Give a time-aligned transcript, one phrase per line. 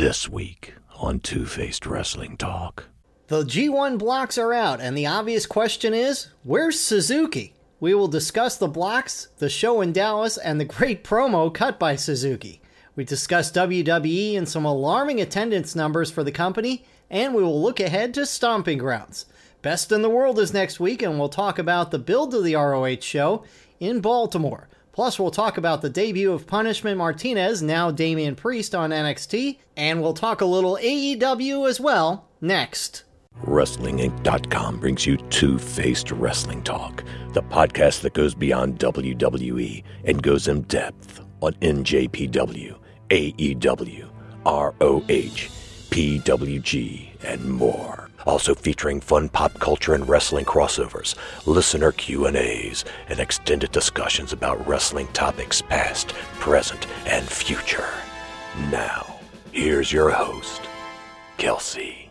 [0.00, 2.84] This week on Two Faced Wrestling Talk.
[3.26, 7.54] The G1 blocks are out, and the obvious question is where's Suzuki?
[7.80, 11.96] We will discuss the blocks, the show in Dallas, and the great promo cut by
[11.96, 12.62] Suzuki.
[12.96, 17.78] We discuss WWE and some alarming attendance numbers for the company, and we will look
[17.78, 19.26] ahead to Stomping Grounds.
[19.60, 22.54] Best in the World is next week, and we'll talk about the build of the
[22.54, 23.44] ROH show
[23.78, 24.66] in Baltimore.
[24.92, 30.02] Plus, we'll talk about the debut of Punishment Martinez, now Damian Priest on NXT, and
[30.02, 33.04] we'll talk a little AEW as well next.
[33.44, 40.48] WrestlingInc.com brings you Two Faced Wrestling Talk, the podcast that goes beyond WWE and goes
[40.48, 42.76] in depth on NJPW,
[43.08, 44.10] AEW,
[44.44, 45.48] ROH,
[45.90, 48.09] PWG, and more.
[48.26, 51.14] Also featuring fun pop culture and wrestling crossovers,
[51.46, 57.88] listener Q&As, and extended discussions about wrestling topics past, present, and future.
[58.70, 59.18] Now,
[59.52, 60.62] here's your host,
[61.38, 62.10] Kelsey.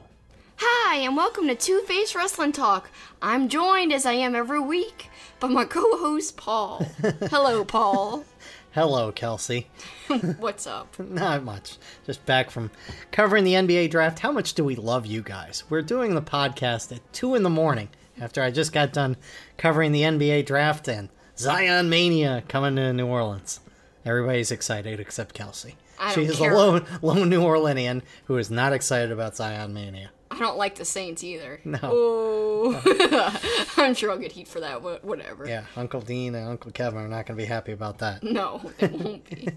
[0.58, 2.90] Hi, and welcome to Two Face Wrestling Talk.
[3.22, 6.86] I'm joined, as I am every week, by my co host, Paul.
[7.30, 8.26] Hello, Paul.
[8.72, 9.68] Hello, Kelsey.
[10.38, 10.98] What's up?
[11.00, 11.78] Not much.
[12.06, 12.70] Just back from
[13.12, 14.20] covering the NBA draft.
[14.20, 15.64] How much do we love you guys?
[15.70, 19.18] We're doing the podcast at 2 in the morning after I just got done
[19.58, 23.60] covering the NBA draft and Zion Mania coming to New Orleans.
[24.06, 25.76] Everybody's excited except Kelsey.
[26.00, 26.54] I She is care.
[26.54, 30.12] a lone, lone New Orleanian who is not excited about Zion Mania.
[30.40, 31.60] I don't like the Saints either.
[31.66, 31.80] No.
[31.84, 33.70] Oh.
[33.78, 35.46] I'm sure I'll get heat for that, but whatever.
[35.46, 38.24] Yeah, Uncle Dean and Uncle Kevin are not going to be happy about that.
[38.30, 39.50] No, it won't be.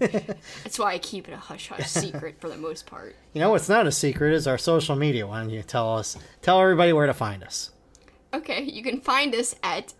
[0.63, 3.15] That's why I keep it a hush hush secret for the most part.
[3.33, 5.27] You know what's not a secret is our social media.
[5.27, 7.69] Why don't you tell us, tell everybody where to find us?
[8.33, 9.93] Okay, you can find us at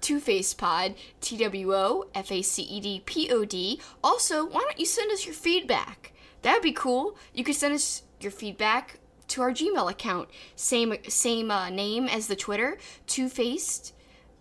[0.00, 3.80] Two Face Pod, T W O F A C E D P O D.
[4.02, 6.12] Also, why don't you send us your feedback?
[6.42, 7.16] That'd be cool.
[7.32, 8.98] You could send us your feedback
[9.32, 10.28] to our Gmail account.
[10.56, 13.94] Same same uh, name as the Twitter, Two Faced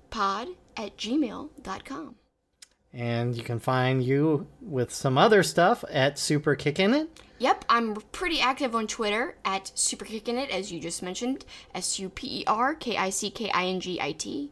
[0.09, 2.15] Pod at gmail.com.
[2.93, 7.21] And you can find you with some other stuff at Super Kickin' It.
[7.39, 11.45] Yep, I'm pretty active on Twitter at Super Kickin' It, as you just mentioned.
[11.73, 14.51] S U P E R K I C K I N G I T.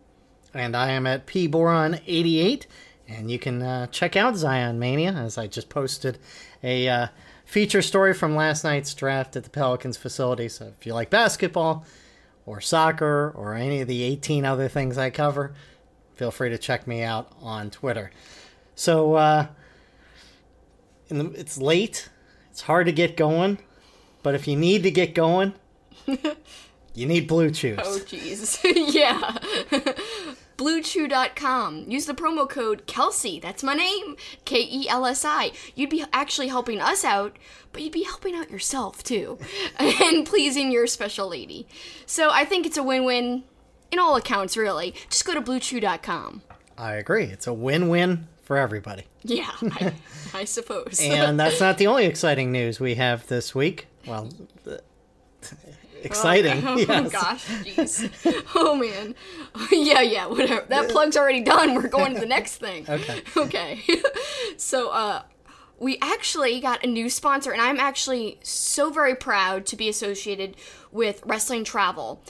[0.53, 2.65] And I am at pboron88.
[3.09, 6.17] And you can uh, check out Zion Mania, as I just posted
[6.63, 7.07] a uh,
[7.49, 10.47] feature story from last night's draft at the Pelicans facility.
[10.47, 11.83] So if you like basketball
[12.45, 15.55] or soccer or any of the 18 other things I cover,
[16.13, 18.11] feel free to check me out on Twitter.
[18.75, 19.47] So uh,
[21.07, 22.09] in the, it's late.
[22.51, 23.57] It's hard to get going.
[24.21, 25.53] But if you need to get going,
[26.93, 27.79] you need Blue Chews.
[27.81, 28.59] Oh, jeez.
[28.93, 30.35] yeah.
[30.59, 31.85] BlueChew.com.
[31.89, 33.39] Use the promo code Kelsey.
[33.39, 34.17] That's my name.
[34.45, 35.51] K E L S I.
[35.73, 37.37] You'd be actually helping us out,
[37.71, 39.39] but you'd be helping out yourself too,
[39.79, 41.67] and pleasing your special lady.
[42.05, 43.43] So I think it's a win win
[43.91, 44.93] in all accounts, really.
[45.09, 46.41] Just go to BlueChew.com.
[46.77, 47.25] I agree.
[47.25, 49.03] It's a win-win for everybody.
[49.23, 49.93] Yeah, I,
[50.33, 50.99] I suppose.
[51.01, 53.87] And that's not the only exciting news we have this week.
[54.05, 54.29] Well,
[54.63, 54.81] the-
[56.03, 56.63] exciting.
[56.67, 57.11] Oh yes.
[57.11, 58.45] gosh, jeez.
[58.55, 59.15] Oh man.
[59.71, 60.65] Yeah, yeah, whatever.
[60.69, 61.75] That plug's already done.
[61.75, 62.85] We're going to the next thing.
[62.89, 63.21] Okay.
[63.35, 63.81] Okay.
[64.57, 65.23] so uh
[65.79, 70.57] we actually got a new sponsor and I'm actually so very proud to be associated
[70.91, 72.21] with Wrestling Travel.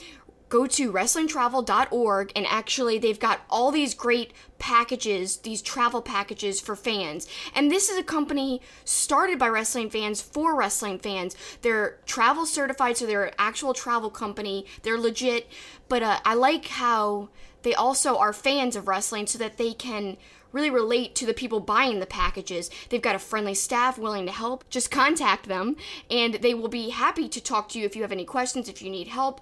[0.50, 6.76] Go to wrestlingtravel.org and actually they've got all these great packages, these travel packages for
[6.76, 7.26] fans.
[7.54, 11.36] And this is a company started by wrestling fans for wrestling fans.
[11.62, 14.66] They're travel certified, so they're an actual travel company.
[14.82, 15.48] They're legit.
[15.88, 17.28] But uh, I like how
[17.62, 20.16] they also are fans of wrestling so that they can
[20.52, 22.70] really relate to the people buying the packages.
[22.88, 24.68] They've got a friendly staff willing to help.
[24.70, 25.76] Just contact them
[26.10, 28.82] and they will be happy to talk to you if you have any questions, if
[28.82, 29.40] you need help.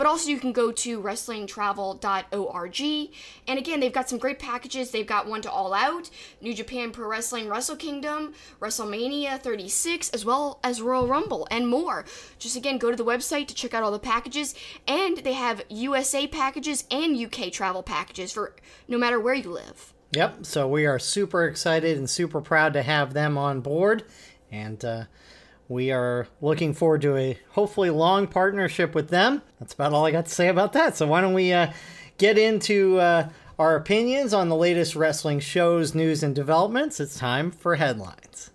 [0.00, 2.80] But also, you can go to wrestlingtravel.org.
[3.46, 4.92] And again, they've got some great packages.
[4.92, 6.08] They've got one to All Out,
[6.40, 12.06] New Japan Pro Wrestling Wrestle Kingdom, WrestleMania 36, as well as Royal Rumble, and more.
[12.38, 14.54] Just again, go to the website to check out all the packages.
[14.88, 18.56] And they have USA packages and UK travel packages for
[18.88, 19.92] no matter where you live.
[20.12, 20.44] Yep.
[20.44, 24.02] So we are super excited and super proud to have them on board.
[24.50, 25.04] And uh,
[25.68, 29.42] we are looking forward to a hopefully long partnership with them.
[29.60, 30.96] That's about all I got to say about that.
[30.96, 31.72] So why don't we uh,
[32.18, 36.98] get into uh, our opinions on the latest wrestling shows, news, and developments?
[36.98, 38.50] It's time for headlines.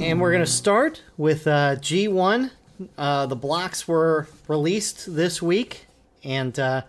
[0.00, 2.52] And we're going to start with uh, G1.
[2.96, 5.86] Uh, the blocks were released this week,
[6.24, 6.82] and uh,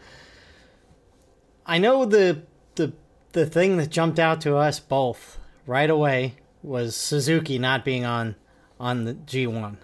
[1.65, 2.43] I know the
[2.75, 2.93] the
[3.33, 5.37] the thing that jumped out to us both
[5.67, 8.35] right away was Suzuki not being on
[8.79, 9.77] on the G1.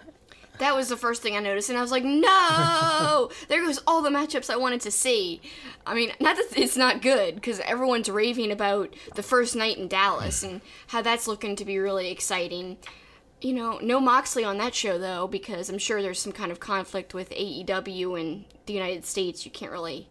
[0.59, 3.31] That was the first thing I noticed, and I was like, no!
[3.47, 5.41] there goes all the matchups I wanted to see.
[5.87, 9.87] I mean, not that it's not good, because everyone's raving about the first night in
[9.87, 12.77] Dallas and how that's looking to be really exciting.
[13.41, 16.59] You know, no Moxley on that show, though, because I'm sure there's some kind of
[16.59, 19.45] conflict with AEW in the United States.
[19.45, 20.09] You can't really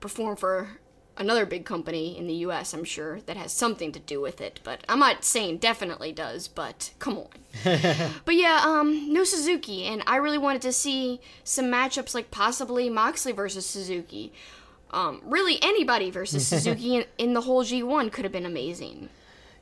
[0.00, 0.80] perform for
[1.16, 4.60] another big company in the US, I'm sure, that has something to do with it.
[4.64, 7.28] But I'm not saying definitely does, but come on.
[8.24, 12.90] but yeah, um, no Suzuki, and I really wanted to see some matchups like possibly
[12.90, 14.32] Moxley versus Suzuki.
[14.90, 19.08] Um, really, anybody versus Suzuki in, in the whole G1 could have been amazing.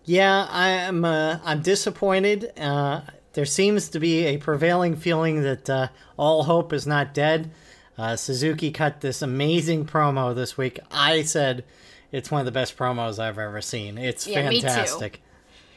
[0.04, 2.52] Yeah, I'm uh, I'm disappointed.
[2.58, 3.02] Uh,
[3.34, 7.50] there seems to be a prevailing feeling that uh, all hope is not dead.
[7.96, 10.80] Uh, Suzuki cut this amazing promo this week.
[10.90, 11.64] I said
[12.10, 13.96] it's one of the best promos I've ever seen.
[13.96, 14.66] It's Yeah, me too.
[14.66, 15.22] fantastic.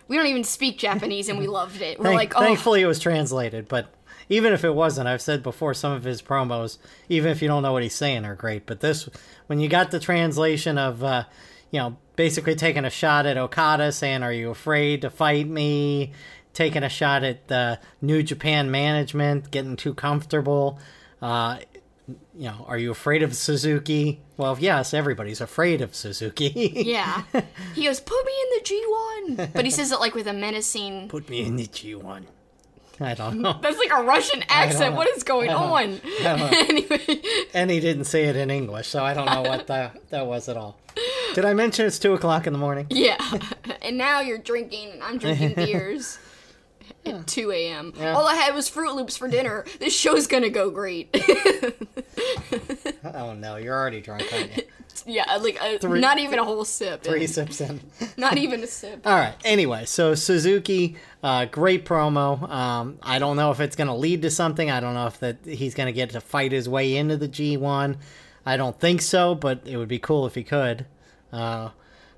[0.08, 2.00] We don't even speak Japanese, and we loved it.
[2.00, 3.92] We're Thank- like, oh, thankfully, it was translated, but
[4.30, 6.78] even if it wasn't, I've said before, some of his promos,
[7.10, 8.66] even if you don't know what he's saying, are great.
[8.66, 9.10] But this,
[9.48, 11.24] when you got the translation of, uh,
[11.76, 16.14] you know, basically taking a shot at Okada, saying, "Are you afraid to fight me?"
[16.54, 20.80] Taking a shot at the New Japan management, getting too comfortable.
[21.22, 21.58] Uh,
[22.08, 24.22] you know, are you afraid of Suzuki?
[24.38, 26.72] Well, yes, everybody's afraid of Suzuki.
[26.86, 27.24] yeah.
[27.74, 29.54] He goes, put me in the G1.
[29.54, 31.10] But he says it like with a menacing.
[31.10, 32.24] Put me in the G1.
[33.00, 33.60] I don't know.
[33.62, 34.96] That's like a Russian accent.
[34.96, 36.00] What is going on?
[36.22, 37.22] anyway,
[37.54, 40.48] And he didn't say it in English, so I don't know what that that was
[40.50, 40.78] at all.
[41.34, 42.88] Did I mention it's two o'clock in the morning?
[42.92, 43.18] yeah.
[43.82, 46.18] And now you're drinking, and I'm drinking beers
[47.06, 47.94] at 2 a.m.
[48.00, 49.66] All I had was Froot Loops for dinner.
[49.80, 51.14] This show's gonna go great.
[53.14, 54.64] Oh no, you're already drunk, aren't you?
[55.06, 57.04] yeah, like uh not even a whole sip.
[57.04, 57.80] Three sips in.
[58.18, 59.06] Not even a sip.
[59.06, 59.36] All right.
[59.44, 62.50] Anyway, so Suzuki, uh, great promo.
[62.50, 64.72] Um, I don't know if it's going to lead to something.
[64.72, 67.28] I don't know if that he's going to get to fight his way into the
[67.28, 67.98] G1.
[68.46, 70.86] I don't think so, but it would be cool if he could.
[71.32, 71.70] Uh,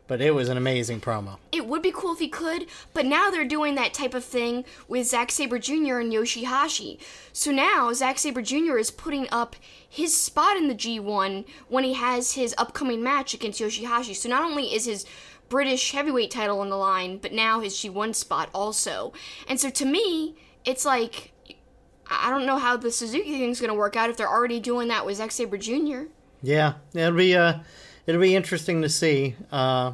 [0.08, 1.38] but it was an amazing promo.
[1.52, 4.66] It would be cool if he could, but now they're doing that type of thing
[4.88, 6.00] with Zack Sabre Jr.
[6.00, 7.00] and Yoshihashi.
[7.34, 8.78] So now Zack Sabre Jr.
[8.78, 9.56] is putting up
[9.88, 14.16] his spot in the G1 when he has his upcoming match against Yoshihashi.
[14.16, 15.06] So not only is his
[15.50, 19.14] British heavyweight title on the line, but now his G1 spot also.
[19.48, 21.32] And so to me, it's like
[22.10, 24.88] I don't know how the Suzuki thing's going to work out if they're already doing
[24.90, 26.04] that with Zack Sabre Jr.
[26.42, 27.60] Yeah, it'll be uh,
[28.08, 29.36] it'll be interesting to see.
[29.52, 29.94] Uh,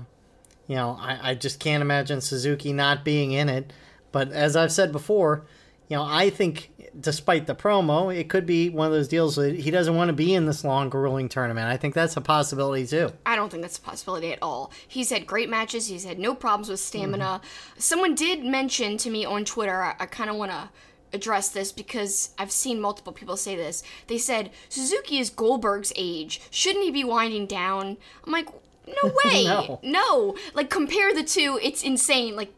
[0.68, 3.74] you know, I, I just can't imagine Suzuki not being in it.
[4.14, 5.46] But as I've said before,
[5.90, 9.56] you know, I think despite the promo, it could be one of those deals that
[9.56, 11.68] he doesn't want to be in this long grueling tournament.
[11.68, 13.12] I think that's a possibility too.
[13.26, 14.72] I don't think that's a possibility at all.
[14.88, 15.88] He's had great matches.
[15.88, 17.42] He's had no problems with stamina.
[17.78, 19.84] Someone did mention to me on Twitter.
[19.84, 20.70] I, I kind of want to
[21.14, 23.84] address this because I've seen multiple people say this.
[24.08, 26.42] They said Suzuki is Goldberg's age.
[26.50, 27.98] Shouldn't he be winding down?
[28.26, 28.48] I'm like,
[28.88, 29.46] no way.
[29.46, 29.80] No.
[29.84, 30.36] no.
[30.54, 31.60] Like compare the two.
[31.62, 32.36] It's insane.
[32.36, 32.54] Like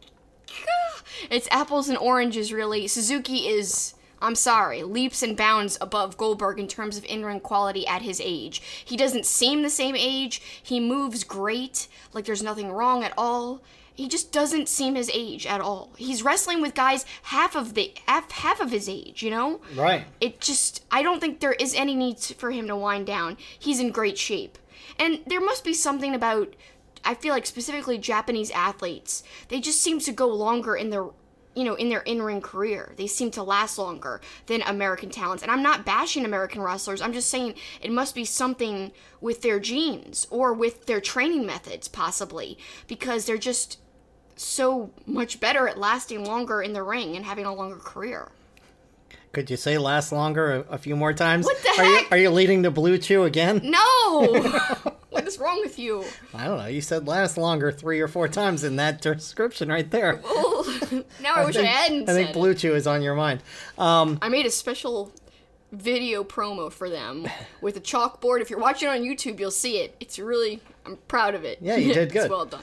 [0.50, 2.86] ah, it's apples and oranges, really.
[2.86, 7.86] Suzuki is, I'm sorry, leaps and bounds above Goldberg in terms of in ring quality
[7.86, 8.62] at his age.
[8.84, 10.40] He doesn't seem the same age.
[10.62, 13.60] He moves great, like there's nothing wrong at all.
[13.96, 15.90] He just doesn't seem his age at all.
[15.96, 19.62] He's wrestling with guys half of the half, half of his age, you know?
[19.74, 20.04] Right.
[20.20, 23.38] it just I don't think there is any need for him to wind down.
[23.58, 24.58] He's in great shape.
[24.98, 26.54] And there must be something about
[27.04, 29.22] I feel like specifically Japanese athletes.
[29.48, 31.06] They just seem to go longer in their
[31.54, 32.92] you know, in their in-ring career.
[32.96, 35.42] They seem to last longer than American talents.
[35.42, 37.00] And I'm not bashing American wrestlers.
[37.00, 38.92] I'm just saying it must be something
[39.22, 43.78] with their genes or with their training methods possibly because they're just
[44.36, 48.30] so much better at lasting longer in the ring and having a longer career.
[49.32, 51.44] Could you say last longer a, a few more times?
[51.44, 52.12] What the are You, heck?
[52.12, 53.60] are you leading to Blue Chew again?
[53.64, 54.26] No!
[55.10, 56.04] what is wrong with you?
[56.34, 56.66] I don't know.
[56.66, 60.20] You said last longer three or four times in that description right there.
[61.20, 62.54] Now I, wish I hadn't I think Blue.
[62.54, 63.42] Chew is on your mind.
[63.76, 65.12] Um, I made a special
[65.72, 67.26] video promo for them
[67.60, 68.40] with a chalkboard.
[68.40, 69.96] If you're watching on YouTube, you'll see it.
[69.98, 71.58] It's really, I'm proud of it.
[71.60, 72.22] Yeah, you did good.
[72.22, 72.62] it's well done.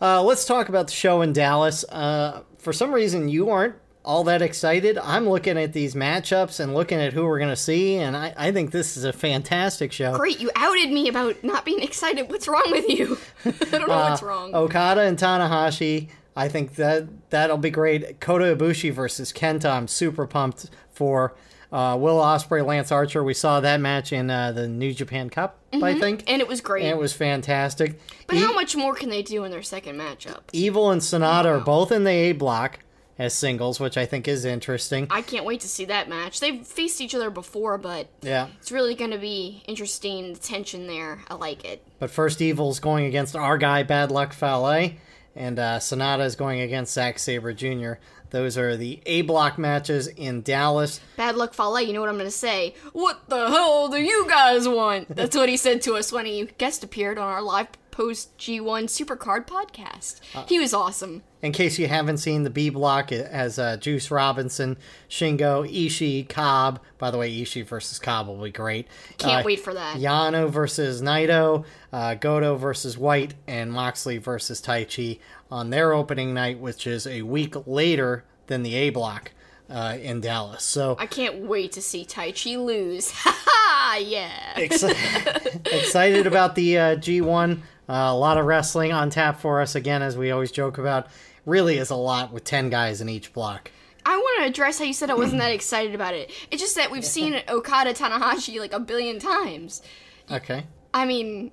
[0.00, 1.84] Uh, let's talk about the show in Dallas.
[1.88, 3.74] Uh, for some reason, you aren't
[4.04, 4.96] all that excited.
[4.98, 8.32] I'm looking at these matchups and looking at who we're going to see, and I,
[8.36, 10.16] I think this is a fantastic show.
[10.16, 12.30] Great, you outed me about not being excited.
[12.30, 13.18] What's wrong with you?
[13.44, 14.54] I don't know Uh, what's wrong.
[14.54, 16.08] Okada and Tanahashi.
[16.36, 18.20] I think that that'll be great.
[18.20, 19.70] Kota Ibushi versus Kenta.
[19.70, 21.34] I'm super pumped for.
[21.70, 23.22] Uh, Will Ospreay, Lance Archer.
[23.22, 26.60] We saw that match in uh, the New Japan Cup, I think, and it was
[26.62, 26.82] great.
[26.84, 27.98] and it was fantastic.
[28.26, 30.40] but E- how much more can they do in their second matchup?
[30.52, 32.78] Evil and Sanada are both in the A block
[33.18, 35.08] as singles, which I think is interesting.
[35.10, 36.40] I can't wait to see that match.
[36.40, 38.46] They've faced each other before, but Yeah.
[38.60, 40.32] it's really going to be interesting.
[40.34, 41.84] The tension there, I like it.
[41.98, 44.92] But first, Evil's going against our guy, Bad Luck Fale,
[45.36, 47.94] and uh, Sanada is going against Zack Sabre Jr.
[48.30, 51.00] Those are the A block matches in Dallas.
[51.16, 51.80] Bad luck, Fale.
[51.80, 52.74] You know what I'm going to say?
[52.92, 55.14] What the hell do you guys want?
[55.14, 57.68] That's what he said to us when he guest appeared on our live
[57.98, 60.20] post G1 Supercard podcast.
[60.48, 61.24] he was awesome.
[61.42, 64.76] In case you haven't seen the B block, it has uh, Juice Robinson,
[65.10, 66.78] Shingo, Ishii, Cobb.
[66.98, 68.86] By the way, Ishii versus Cobb will be great.
[69.18, 69.96] Can't Uh, wait for that.
[69.96, 75.18] Yano versus Naito, uh, Goto versus White, and Moxley versus Taichi
[75.50, 79.32] on their opening night, which is a week later than the A block
[79.68, 80.62] uh, in Dallas.
[80.62, 83.10] So I can't wait to see Taichi lose.
[83.24, 83.96] Ha ha!
[84.00, 84.58] Yeah.
[84.58, 87.60] Excited about the uh, G1.
[87.88, 91.06] Uh, a lot of wrestling on tap for us again, as we always joke about.
[91.46, 93.70] Really is a lot with 10 guys in each block.
[94.04, 96.30] I want to address how you said I wasn't that excited about it.
[96.50, 99.82] It's just that we've seen Okada Tanahashi like a billion times.
[100.30, 100.64] Okay.
[100.92, 101.50] I mean,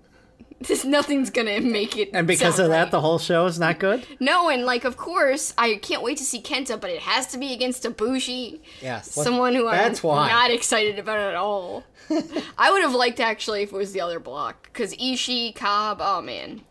[0.61, 2.09] this nothing's gonna make it.
[2.13, 2.91] And because of that, right.
[2.91, 4.05] the whole show is not good?
[4.19, 7.37] no, and like of course, I can't wait to see Kenta, but it has to
[7.37, 8.59] be against Ibushi.
[8.81, 9.11] Yes.
[9.11, 10.29] someone who I'm why.
[10.29, 11.83] not excited about at all.
[12.57, 16.21] I would have liked actually if it was the other block because Ishii, Cobb, oh
[16.21, 16.61] man,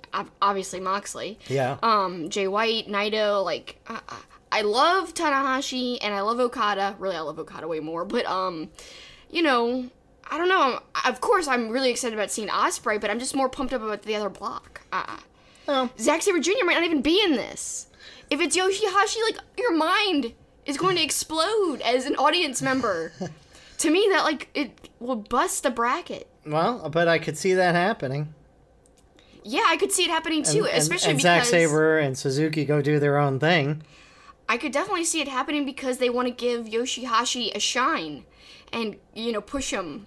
[0.41, 1.79] obviously Moxley, Yeah.
[1.83, 4.01] um, Jay White, Naito, like uh,
[4.53, 6.95] I love Tanahashi and I love Okada.
[6.99, 8.71] Really, I love Okada way more, but um,
[9.31, 9.91] you know.
[10.35, 10.81] I don't know.
[11.05, 14.03] Of course, I'm really excited about seeing Ospreay, but I'm just more pumped up about
[14.03, 14.81] the other block.
[14.93, 15.19] Uh,
[15.67, 15.91] Oh.
[15.99, 16.65] Zack Sabre Jr.
[16.65, 17.87] might not even be in this.
[18.31, 20.35] If it's Yoshihashi, like your mind
[20.67, 23.13] is going to explode as an audience member.
[23.79, 26.29] to me, that like it will bust the bracket.
[26.47, 28.35] Well, but I could see that happening.
[29.43, 32.65] Yeah, I could see it happening too, and, especially and because Zack Sabre and Suzuki
[32.65, 33.83] go do their own thing.
[34.49, 38.25] I could definitely see it happening because they want to give Yoshihashi a shine
[38.73, 40.07] and you know push him.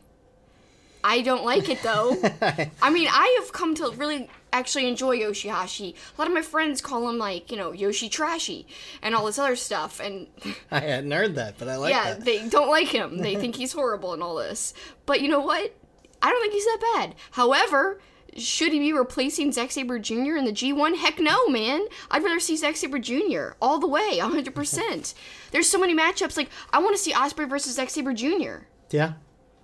[1.04, 2.18] I don't like it though.
[2.82, 5.94] I mean, I have come to really actually enjoy Yoshihashi.
[5.94, 8.68] A lot of my friends call him like you know Yoshi Trashy
[9.02, 10.28] and all this other stuff, and
[10.72, 12.26] I hadn't heard that, but I like yeah, that.
[12.26, 13.20] they don't like him.
[13.20, 14.74] They think he's horrible and all this.
[15.06, 15.74] But you know what?
[16.22, 17.16] I don't think he's that bad.
[17.32, 18.00] However,
[18.38, 20.36] should he be replacing Zack Sabre Jr.
[20.36, 20.98] in the G1?
[20.98, 21.82] Heck no, man.
[22.12, 23.56] I'd rather see Zack Sabre Jr.
[23.62, 25.14] all the way, 100%.
[25.52, 26.38] There's so many matchups.
[26.38, 28.66] Like, I want to see Ospreay versus Zack Sabre Jr.
[28.92, 29.14] Yeah.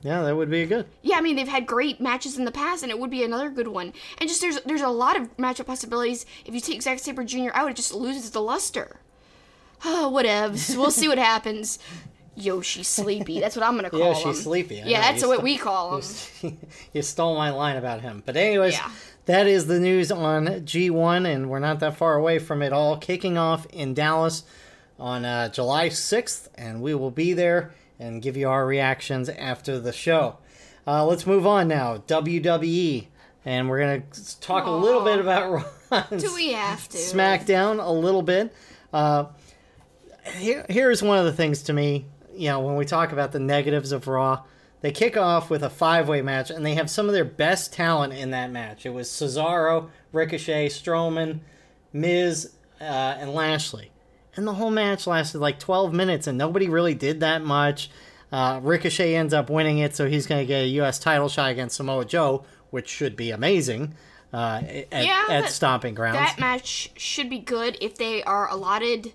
[0.03, 0.86] Yeah, that would be good.
[1.01, 3.50] Yeah, I mean they've had great matches in the past, and it would be another
[3.50, 3.93] good one.
[4.19, 6.25] And just there's there's a lot of matchup possibilities.
[6.45, 7.50] If you take Zack Sabre Jr.
[7.53, 8.98] out, it just loses the luster.
[9.86, 10.77] Oh, whatevs.
[10.77, 11.77] We'll see what happens.
[12.36, 13.39] Yoshi Sleepy.
[13.41, 14.27] That's what I'm gonna call him.
[14.27, 16.57] Yoshi Sleepy, I Yeah, know, that's you what st- we call him.
[16.93, 18.24] you stole my line about him.
[18.25, 18.89] But anyways, Yeah.
[19.25, 22.98] that is the news on G1, and we're not that far away from it all
[22.98, 24.43] kicking off in Dallas
[25.00, 29.79] on uh, July 6th, and we will be there and give you our reactions after
[29.79, 30.38] the show.
[30.86, 31.98] Uh, let's move on now.
[31.98, 33.07] WWE,
[33.45, 34.03] and we're gonna
[34.41, 35.51] talk a little bit about
[35.91, 36.05] Raw.
[36.10, 36.98] Do we have to?
[36.98, 38.53] SmackDown a little bit.
[38.91, 39.25] Uh,
[40.36, 42.05] here, here's one of the things to me.
[42.36, 44.43] You know, when we talk about the negatives of Raw,
[44.81, 48.13] they kick off with a five-way match, and they have some of their best talent
[48.13, 48.86] in that match.
[48.86, 51.39] It was Cesaro, Ricochet, Strowman,
[51.93, 53.91] Miz, uh, and Lashley,
[54.35, 57.89] and the whole match lasted like 12 minutes, and nobody really did that much.
[58.31, 60.97] Uh, Ricochet ends up winning it, so he's going to get a U.S.
[60.97, 63.93] title shot against Samoa Joe, which should be amazing
[64.33, 64.61] uh,
[64.91, 66.17] at, Yeah, at Stomping Grounds.
[66.17, 69.13] That match should be good if they are allotted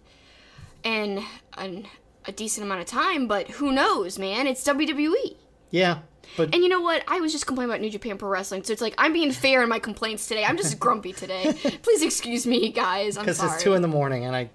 [0.85, 1.25] in
[1.57, 1.87] an,
[2.27, 4.47] a decent amount of time, but who knows, man?
[4.47, 5.37] It's WWE.
[5.71, 5.99] Yeah,
[6.37, 7.03] but And you know what?
[7.09, 9.63] I was just complaining about New Japan Pro Wrestling, so it's like I'm being fair
[9.63, 10.45] in my complaints today.
[10.45, 11.53] I'm just grumpy today.
[11.83, 13.17] Please excuse me, guys.
[13.17, 13.35] I'm sorry.
[13.35, 14.51] because it's two in the morning and I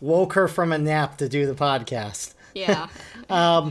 [0.00, 2.34] woke her from a nap to do the podcast.
[2.54, 2.88] yeah.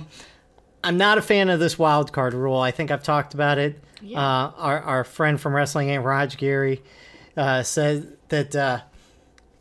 [0.84, 2.60] I'm not a fan of this wild card rule.
[2.60, 3.80] I think I've talked about it.
[4.02, 4.20] Yeah.
[4.20, 6.82] Uh, our our friend from Wrestling Inc Raj Giri
[7.38, 8.82] uh, said that uh,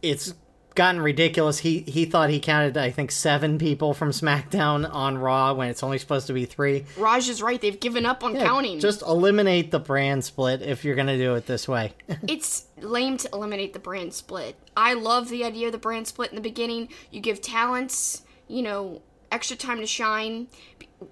[0.00, 0.34] it's
[0.74, 1.58] gotten ridiculous.
[1.58, 5.82] He he thought he counted I think seven people from SmackDown on Raw when it's
[5.82, 6.84] only supposed to be three.
[6.96, 7.60] Raj is right.
[7.60, 8.80] They've given up on Yeah, counting.
[8.80, 11.94] Just eliminate the brand split if you're gonna do it this way.
[12.28, 14.56] it's lame to eliminate the brand split.
[14.76, 16.88] I love the idea of the brand split in the beginning.
[17.10, 20.48] You give talents, you know, extra time to shine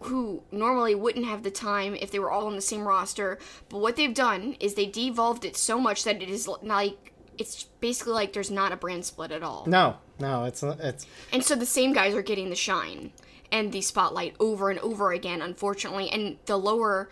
[0.00, 3.38] who normally wouldn't have the time if they were all on the same roster.
[3.68, 7.64] But what they've done is they devolved it so much that it is like it's
[7.80, 9.64] basically like there's not a brand split at all.
[9.66, 13.12] No, no, it's it's And so the same guys are getting the shine
[13.50, 16.10] and the spotlight over and over again, unfortunately.
[16.10, 17.08] And the lower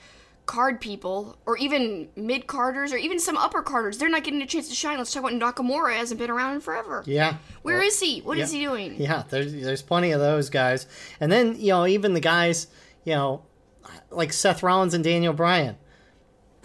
[0.46, 4.46] card people, or even mid carders, or even some upper carders, they're not getting a
[4.46, 4.98] chance to shine.
[4.98, 7.02] Let's talk about Nakamura hasn't been around in forever.
[7.06, 7.36] yeah.
[7.62, 8.20] Where is he?
[8.20, 8.58] What is yeah.
[8.58, 9.00] he doing?
[9.00, 10.86] Yeah, there's there's plenty of those guys,
[11.20, 12.68] and then you know even the guys
[13.04, 13.42] you know
[14.10, 15.76] like Seth Rollins and Daniel Bryan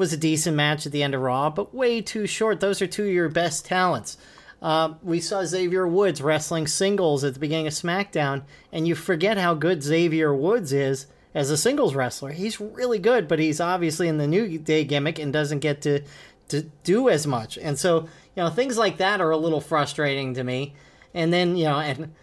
[0.01, 2.59] was a decent match at the end of Raw, but way too short.
[2.59, 4.17] Those are two of your best talents.
[4.59, 8.41] Uh, we saw Xavier Woods wrestling singles at the beginning of SmackDown,
[8.71, 11.05] and you forget how good Xavier Woods is
[11.35, 12.31] as a singles wrestler.
[12.31, 16.01] He's really good, but he's obviously in the New Day gimmick and doesn't get to
[16.47, 17.59] to do as much.
[17.59, 20.73] And so, you know, things like that are a little frustrating to me.
[21.13, 22.15] And then, you know, and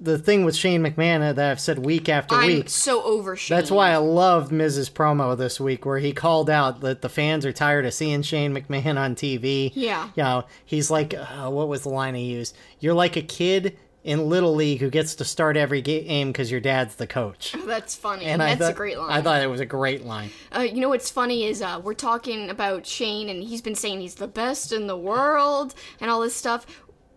[0.00, 2.68] the thing with Shane McMahon that I've said week after I'm week.
[2.68, 3.56] so over Shane.
[3.56, 7.44] That's why I loved Miz's Promo this week, where he called out that the fans
[7.44, 9.72] are tired of seeing Shane McMahon on TV.
[9.74, 10.10] Yeah.
[10.14, 12.56] You know, he's like, uh, what was the line he used?
[12.80, 16.60] You're like a kid in Little League who gets to start every game because your
[16.60, 17.54] dad's the coach.
[17.66, 18.24] That's funny.
[18.24, 19.10] And That's thought, a great line.
[19.10, 20.30] I thought it was a great line.
[20.54, 24.00] Uh, you know what's funny is uh, we're talking about Shane, and he's been saying
[24.00, 26.64] he's the best in the world and all this stuff.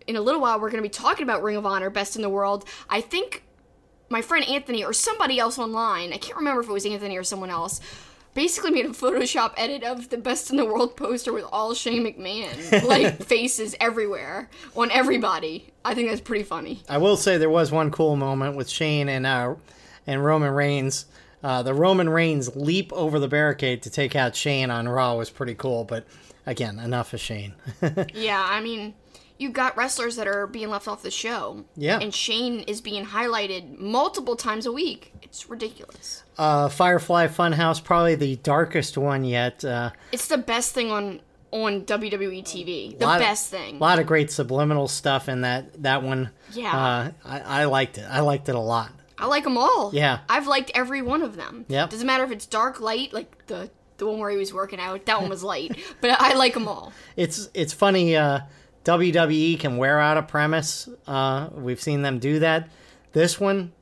[0.06, 2.22] In a little while, we're going to be talking about Ring of Honor, best in
[2.22, 2.64] the world.
[2.88, 3.44] I think
[4.08, 7.24] my friend Anthony or somebody else online, I can't remember if it was Anthony or
[7.24, 7.80] someone else,
[8.34, 12.04] basically made a Photoshop edit of the best in the world poster with all Shane
[12.04, 15.72] McMahon, like faces everywhere on everybody.
[15.84, 16.82] I think that's pretty funny.
[16.88, 19.54] I will say there was one cool moment with Shane and uh,
[20.06, 21.06] and Roman Reigns.
[21.42, 25.28] Uh, the Roman Reigns leap over the barricade to take out Shane on Raw was
[25.28, 26.06] pretty cool, but
[26.46, 27.54] again, enough of Shane.
[28.14, 28.94] Yeah, I mean,
[29.42, 31.64] you've got wrestlers that are being left off the show.
[31.76, 31.98] Yeah.
[32.00, 35.12] And Shane is being highlighted multiple times a week.
[35.22, 36.22] It's ridiculous.
[36.38, 39.64] uh, Firefly Funhouse, probably the darkest one yet.
[39.64, 41.20] Uh, It's the best thing on
[41.50, 42.98] on WWE TV.
[42.98, 43.76] The lot of- best thing.
[43.76, 46.30] A lot of great subliminal stuff in that that one.
[46.52, 46.72] Yeah.
[46.74, 48.06] uh, I, I liked it.
[48.08, 48.90] I liked it a lot.
[49.18, 49.90] I like them all.
[49.92, 50.20] Yeah.
[50.28, 51.64] I've liked every one of them.
[51.68, 51.90] Yep.
[51.90, 55.04] Doesn't matter if it's dark, light, like the the one where he was working out.
[55.06, 56.92] That one was light, but I like them all.
[57.16, 58.16] It's it's funny.
[58.16, 58.40] Uh,
[58.84, 60.88] WWE can wear out a premise.
[61.06, 62.68] Uh, we've seen them do that.
[63.12, 63.72] This one,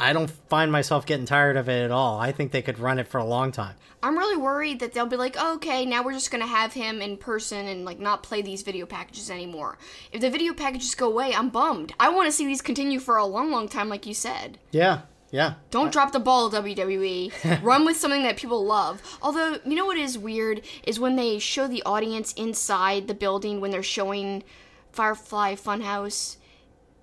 [0.00, 2.18] I don't find myself getting tired of it at all.
[2.18, 3.76] I think they could run it for a long time.
[4.02, 7.00] I'm really worried that they'll be like, oh, okay, now we're just gonna have him
[7.00, 9.78] in person and like not play these video packages anymore.
[10.12, 11.94] If the video packages go away, I'm bummed.
[11.98, 14.58] I want to see these continue for a long, long time, like you said.
[14.72, 15.02] Yeah,
[15.34, 15.54] yeah.
[15.70, 17.60] Don't drop the ball, WWE.
[17.62, 19.02] Run with something that people love.
[19.20, 23.60] Although, you know what is weird is when they show the audience inside the building
[23.60, 24.44] when they're showing
[24.92, 26.36] Firefly Funhouse.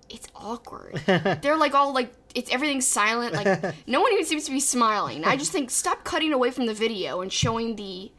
[0.08, 0.94] It's awkward.
[1.42, 3.34] they're like all like it's everything's silent.
[3.34, 5.24] Like no one even seems to be smiling.
[5.26, 8.12] I just think stop cutting away from the video and showing the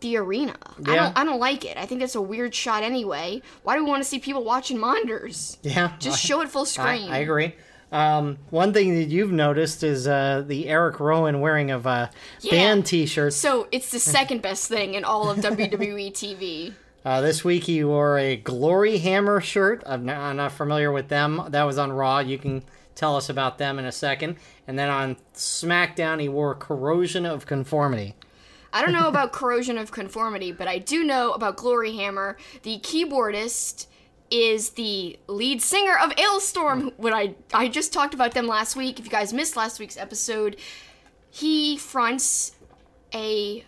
[0.00, 0.56] the arena.
[0.86, 0.96] I Yeah.
[0.96, 1.76] don't I don't like it.
[1.76, 3.42] I think that's a weird shot anyway.
[3.62, 5.58] Why do we want to see people watching monitors?
[5.62, 7.10] Yeah, Just show it full I, screen.
[7.12, 7.54] I agree.
[7.92, 12.08] Um, one thing that you've noticed is uh, the Eric Rowan wearing of uh,
[12.50, 13.36] band T-shirts.
[13.36, 16.74] So it's the second best thing in all of WWE TV.
[17.04, 19.82] Uh, this week he wore a Gloryhammer shirt.
[19.84, 21.48] I'm not, I'm not familiar with them.
[21.50, 22.20] That was on Raw.
[22.20, 22.62] You can
[22.94, 24.36] tell us about them in a second.
[24.66, 28.14] And then on SmackDown he wore Corrosion of Conformity.
[28.72, 32.36] I don't know about Corrosion of Conformity, but I do know about Gloryhammer.
[32.62, 33.86] The keyboardist
[34.30, 36.92] is the lead singer of Alestorm.
[36.96, 38.98] What I I just talked about them last week.
[38.98, 40.56] If you guys missed last week's episode,
[41.30, 42.52] he fronts
[43.14, 43.64] a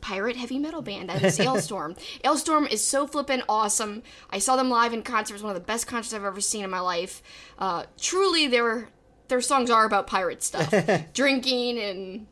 [0.00, 1.98] pirate heavy metal band that is Alestorm.
[2.22, 4.02] Alestorm is so flippin' awesome.
[4.28, 5.32] I saw them live in concert.
[5.32, 7.22] It was one of the best concerts I've ever seen in my life.
[7.58, 8.88] Uh, truly, their
[9.28, 10.72] their songs are about pirate stuff,
[11.14, 12.26] drinking and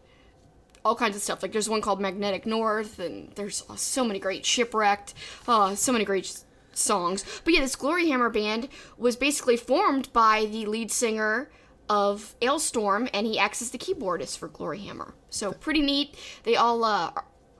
[0.84, 1.42] all kinds of stuff.
[1.42, 5.14] Like there's one called Magnetic North, and there's uh, so many great shipwrecked,
[5.48, 6.44] uh, so many great
[6.76, 7.24] songs.
[7.44, 11.50] But yeah, this Gloryhammer band was basically formed by the lead singer
[11.88, 15.12] of Alestorm, and he acts as the keyboardist for Gloryhammer.
[15.30, 16.16] So pretty neat.
[16.44, 17.10] They all uh,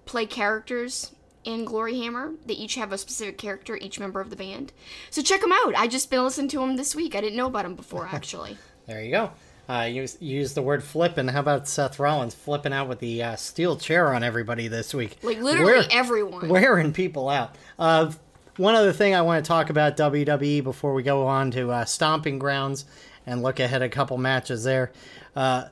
[0.06, 1.12] play characters
[1.44, 2.36] in Gloryhammer.
[2.46, 4.72] They each have a specific character, each member of the band.
[5.10, 5.74] So check them out.
[5.76, 7.14] I just been listening to them this week.
[7.14, 8.56] I didn't know about them before, actually.
[8.86, 9.30] There you go.
[9.68, 11.28] Uh, you you used the word flipping.
[11.28, 15.16] How about Seth Rollins flipping out with the uh, steel chair on everybody this week?
[15.22, 16.48] Like literally Where- everyone.
[16.48, 17.54] wearing people out.
[17.78, 18.10] Uh,
[18.56, 21.84] one other thing I want to talk about WWE before we go on to uh,
[21.84, 22.84] Stomping Grounds
[23.26, 24.92] and look ahead a couple matches there.
[25.34, 25.64] Uh,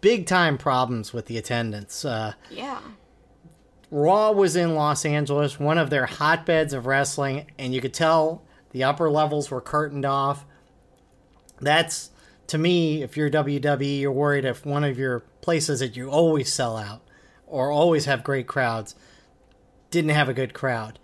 [0.00, 2.04] big time problems with the attendance.
[2.04, 2.80] Uh, yeah.
[3.90, 8.42] Raw was in Los Angeles, one of their hotbeds of wrestling, and you could tell
[8.70, 10.44] the upper levels were curtained off.
[11.60, 12.10] That's
[12.48, 16.52] to me, if you're WWE, you're worried if one of your places that you always
[16.52, 17.02] sell out
[17.46, 18.94] or always have great crowds
[19.90, 20.98] didn't have a good crowd.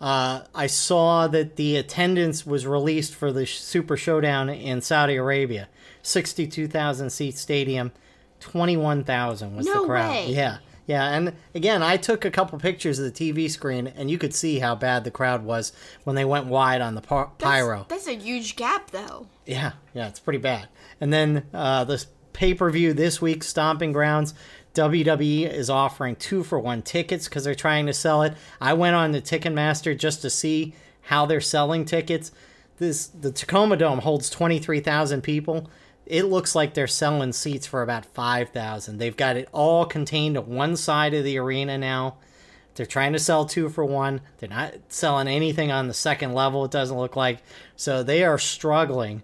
[0.00, 5.68] Uh, I saw that the attendance was released for the Super Showdown in Saudi Arabia.
[6.02, 7.92] 62,000 seat stadium,
[8.40, 10.10] 21,000 was No the crowd.
[10.10, 10.26] way.
[10.32, 10.58] Yeah.
[10.86, 14.34] Yeah, and again, I took a couple pictures of the TV screen, and you could
[14.34, 17.86] see how bad the crowd was when they went wide on the par- That's, pyro.
[17.88, 19.28] That's a huge gap, though.
[19.46, 20.66] Yeah, yeah, it's pretty bad.
[21.00, 24.34] And then uh, this pay per view this week, Stomping Grounds.
[24.74, 28.34] WWE is offering two for one tickets because they're trying to sell it.
[28.60, 32.30] I went on the Ticketmaster just to see how they're selling tickets.
[32.78, 35.68] This the Tacoma Dome holds twenty three thousand people.
[36.06, 38.98] It looks like they're selling seats for about five thousand.
[38.98, 42.16] They've got it all contained to one side of the arena now.
[42.74, 44.20] They're trying to sell two for one.
[44.38, 46.64] They're not selling anything on the second level.
[46.64, 47.42] It doesn't look like
[47.76, 49.22] so they are struggling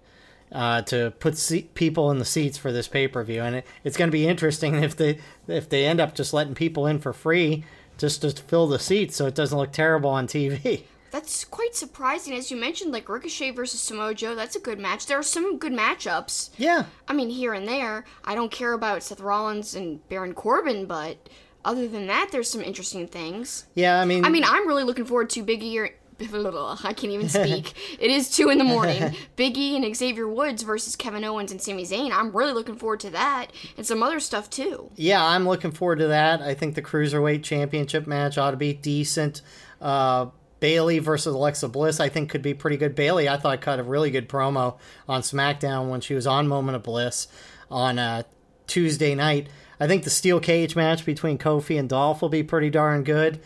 [0.57, 1.39] uh, to put
[1.75, 4.27] people in the seats for this pay per view, and it, it's going to be
[4.27, 7.65] interesting if they if they end up just letting people in for free
[7.99, 10.83] just to fill the seats, so it doesn't look terrible on TV.
[11.11, 14.35] That's quite surprising, as you mentioned, like Ricochet versus Samoa Joe.
[14.35, 15.07] That's a good match.
[15.07, 16.51] There are some good matchups.
[16.57, 18.05] Yeah, I mean, here and there.
[18.25, 21.29] I don't care about Seth Rollins and Baron Corbin, but
[21.65, 23.67] other than that, there's some interesting things.
[23.75, 24.01] yeah.
[24.01, 25.91] I mean, I mean, I'm really looking forward to Big E.
[26.21, 27.75] I can't even speak.
[28.01, 29.15] it is two in the morning.
[29.37, 32.11] Big E and Xavier Woods versus Kevin Owens and Sami Zayn.
[32.13, 34.91] I'm really looking forward to that, and some other stuff too.
[34.97, 36.41] yeah, I'm looking forward to that.
[36.41, 39.43] I think the cruiserweight championship match ought to be decent.
[39.81, 40.27] Uh,
[40.59, 42.95] Bayley versus Alexa Bliss, I think, could be pretty good.
[42.95, 46.77] Bayley, I thought, cut a really good promo on SmackDown when she was on Moment
[46.77, 47.29] of Bliss
[47.71, 48.23] on uh,
[48.67, 49.49] Tuesday night.
[49.79, 53.39] I think the steel cage match between Kofi and Dolph will be pretty darn good.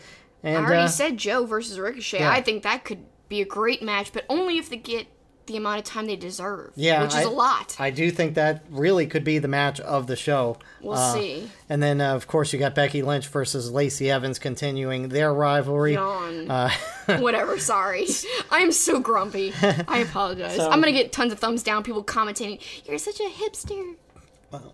[0.43, 2.19] And I already uh, said Joe versus Ricochet.
[2.19, 2.31] yeah.
[2.31, 5.07] I think that could be a great match, but only if they get
[5.47, 6.71] the amount of time they deserve.
[6.75, 7.75] Yeah, which is I- a lot.
[7.79, 10.57] I do think that really could be the match of the show.
[10.81, 11.49] we'll Uh, see.
[11.67, 15.97] And then, uh, of course, you got Becky Lynch versus Lacey Evans continuing their rivalry.
[15.97, 16.69] Uh,
[17.19, 17.57] Whatever.
[17.59, 18.07] Sorry,
[18.51, 19.51] I'm so grumpy.
[19.61, 20.55] I apologize.
[20.55, 21.83] So- I'm gonna get tons of thumbs down.
[21.83, 23.95] People commenting, "You're such a hipster."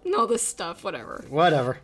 [0.04, 0.84] And all this stuff.
[0.84, 1.24] Whatever.
[1.30, 1.80] Whatever.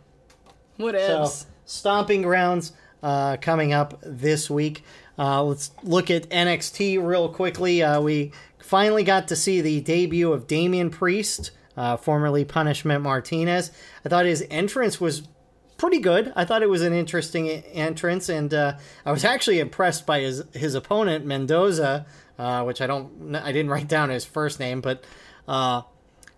[0.76, 1.30] What So.
[1.64, 4.84] Stomping Grounds uh, coming up this week.
[5.18, 7.82] Uh, let's look at NXT real quickly.
[7.82, 13.70] Uh, we finally got to see the debut of Damian Priest, uh, formerly Punishment Martinez.
[14.04, 15.28] I thought his entrance was
[15.76, 16.32] pretty good.
[16.34, 20.42] I thought it was an interesting entrance, and uh, I was actually impressed by his
[20.52, 22.06] his opponent Mendoza,
[22.38, 25.04] uh, which I don't I didn't write down his first name, but.
[25.46, 25.82] Uh,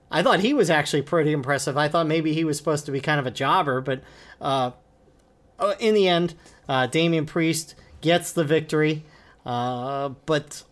[0.09, 1.77] I thought he was actually pretty impressive.
[1.77, 4.03] I thought maybe he was supposed to be kind of a jobber, but
[5.79, 6.35] in the end,
[6.69, 9.05] uh, Damian Priest gets the victory.
[9.45, 10.65] Uh, but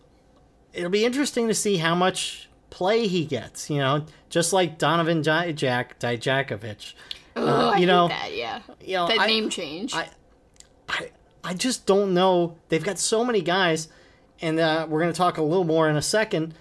[0.73, 3.69] it'll be interesting to see how much play he gets.
[3.69, 6.93] You know, just like Donovan Jack Dijakovic.
[7.37, 8.35] Oh, I you know, that.
[8.35, 8.61] Yeah.
[8.81, 9.93] You know, that I- name change.
[9.93, 10.09] I,
[10.87, 11.09] I,
[11.43, 12.57] I just don't know.
[12.69, 13.87] They've got so many guys,
[14.41, 16.53] and uh, we're going to talk a little more in a second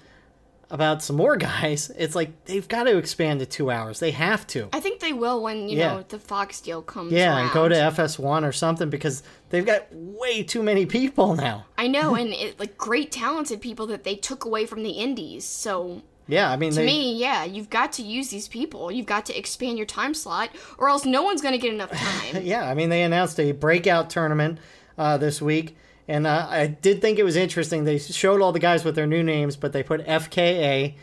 [0.70, 1.90] about some more guys.
[1.98, 4.00] It's like they've got to expand to two hours.
[4.00, 4.68] They have to.
[4.72, 5.94] I think they will when you Yeah.
[5.94, 7.12] know the Fox deal comes.
[7.12, 7.42] Yeah, around.
[7.44, 11.66] and go to FS1 or something because they've got way too many people now.
[11.78, 15.44] I know, and it, like great talented people that they took away from the indies.
[15.44, 18.90] So Yeah, I mean, to they, me, yeah, you've got to use these people.
[18.90, 20.48] You've got to expand your time slot,
[20.78, 21.90] or else no one's going to get enough
[22.32, 22.42] time.
[22.42, 24.58] yeah, I mean, they announced a breakout tournament
[24.96, 25.76] uh, this week,
[26.08, 27.84] and uh, I did think it was interesting.
[27.84, 30.94] They showed all the guys with their new names, but they put FKA,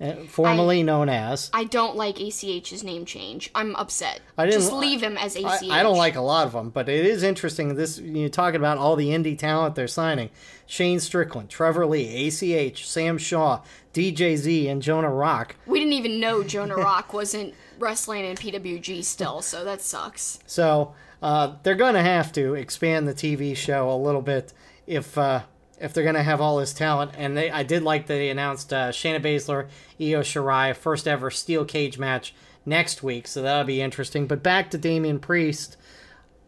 [0.00, 1.50] uh, formerly known as.
[1.54, 3.50] I don't like ACH's name change.
[3.54, 4.20] I'm upset.
[4.36, 5.44] I didn't- Just leave him as ACH.
[5.70, 7.74] I, I don't like a lot of them, but it is interesting.
[7.74, 10.30] This you're talking about all the indie talent they're signing:
[10.66, 13.62] Shane Strickland, Trevor Lee, ACH, Sam Shaw,
[13.94, 15.56] DJZ, and Jonah Rock.
[15.66, 20.38] We didn't even know Jonah Rock wasn't wrestling in PWG still, so that sucks.
[20.46, 24.52] So uh, they're going to have to expand the TV show a little bit
[24.86, 25.42] if uh,
[25.80, 27.12] if they're going to have all this talent.
[27.16, 29.68] And they, I did like that they announced uh, Shayna Baszler,
[30.00, 33.26] Io Shirai, first ever steel cage match next week.
[33.26, 34.26] So that'll be interesting.
[34.26, 35.76] But back to Damian Priest,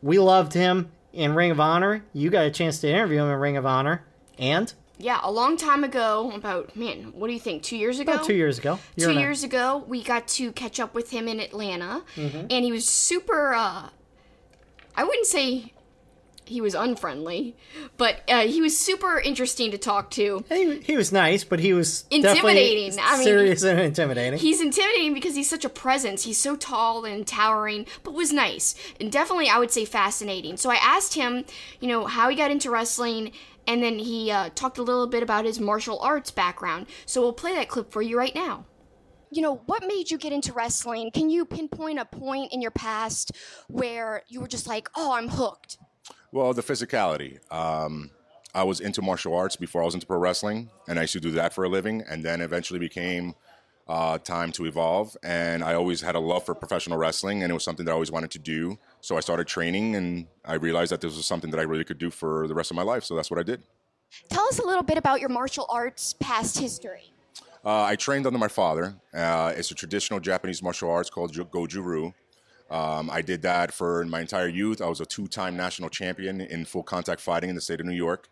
[0.02, 2.04] we loved him in Ring of Honor.
[2.12, 4.04] You got a chance to interview him in Ring of Honor,
[4.38, 7.62] and Yeah, a long time ago, about man, what do you think?
[7.62, 8.12] Two years ago.
[8.14, 11.28] about two years ago, year two years ago, we got to catch up with him
[11.28, 12.46] in Atlanta, Mm-hmm.
[12.50, 13.52] and he was super.
[13.54, 13.88] Uh,
[14.98, 15.72] I wouldn't say
[16.44, 17.54] he was unfriendly,
[17.96, 20.44] but uh, he was super interesting to talk to.
[20.48, 22.98] He, he was nice, but he was Intimidating.
[23.00, 24.40] I mean, serious and intimidating.
[24.40, 26.24] He's intimidating because he's such a presence.
[26.24, 28.74] He's so tall and towering, but was nice.
[28.98, 30.56] And definitely, I would say fascinating.
[30.56, 31.44] So I asked him,
[31.78, 33.30] you know, how he got into wrestling,
[33.68, 36.86] and then he uh, talked a little bit about his martial arts background.
[37.06, 38.64] So we'll play that clip for you right now.
[39.30, 41.10] You know, what made you get into wrestling?
[41.10, 43.32] Can you pinpoint a point in your past
[43.68, 45.78] where you were just like, oh, I'm hooked?
[46.32, 47.38] Well, the physicality.
[47.52, 48.10] Um,
[48.54, 51.20] I was into martial arts before I was into pro wrestling, and I used to
[51.20, 53.34] do that for a living, and then eventually became
[53.86, 55.16] uh, time to evolve.
[55.22, 57.94] And I always had a love for professional wrestling, and it was something that I
[57.94, 58.78] always wanted to do.
[59.00, 61.98] So I started training, and I realized that this was something that I really could
[61.98, 63.04] do for the rest of my life.
[63.04, 63.62] So that's what I did.
[64.30, 67.12] Tell us a little bit about your martial arts past history.
[67.68, 68.96] Uh, I trained under my father.
[69.12, 72.14] Uh, it's a traditional Japanese martial arts called Ju- Goju-Ryu.
[72.70, 74.80] Um, I did that for my entire youth.
[74.80, 77.94] I was a two-time national champion in full contact fighting in the state of New
[77.94, 78.30] York.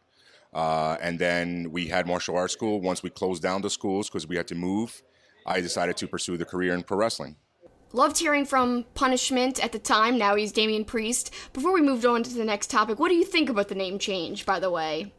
[0.54, 2.80] Uh, and then we had martial arts school.
[2.80, 5.02] Once we closed down the schools because we had to move,
[5.44, 7.36] I decided to pursue the career in pro wrestling.
[7.92, 10.16] Loved hearing from Punishment at the time.
[10.16, 11.30] Now he's Damian Priest.
[11.52, 13.98] Before we moved on to the next topic, what do you think about the name
[13.98, 15.12] change, by the way?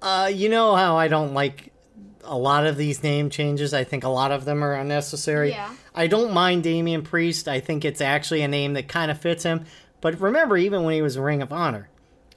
[0.00, 1.74] Uh, you know how I don't like
[2.24, 3.72] a lot of these name changes.
[3.74, 5.50] I think a lot of them are unnecessary.
[5.50, 5.72] Yeah.
[5.94, 7.48] I don't mind Damian Priest.
[7.48, 9.64] I think it's actually a name that kind of fits him.
[10.00, 11.88] But remember, even when he was Ring of Honor,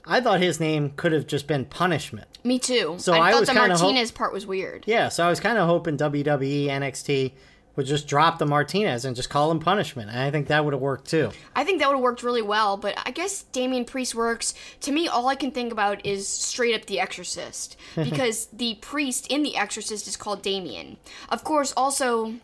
[0.06, 2.28] I thought his name could have just been Punishment.
[2.44, 2.96] Me too.
[2.98, 4.84] So I, I thought was the kinda ho- Martinez part was weird.
[4.86, 7.32] Yeah, so I was kind of hoping WWE, NXT
[7.76, 10.10] would just drop the Martinez and just call him Punishment.
[10.10, 11.30] And I think that would have worked too.
[11.56, 14.54] I think that would have worked really well, but I guess Damian Priest works.
[14.82, 19.26] To me, all I can think about is straight up The Exorcist, because the priest
[19.28, 20.96] in The Exorcist is called Damien.
[21.28, 22.34] Of course, also,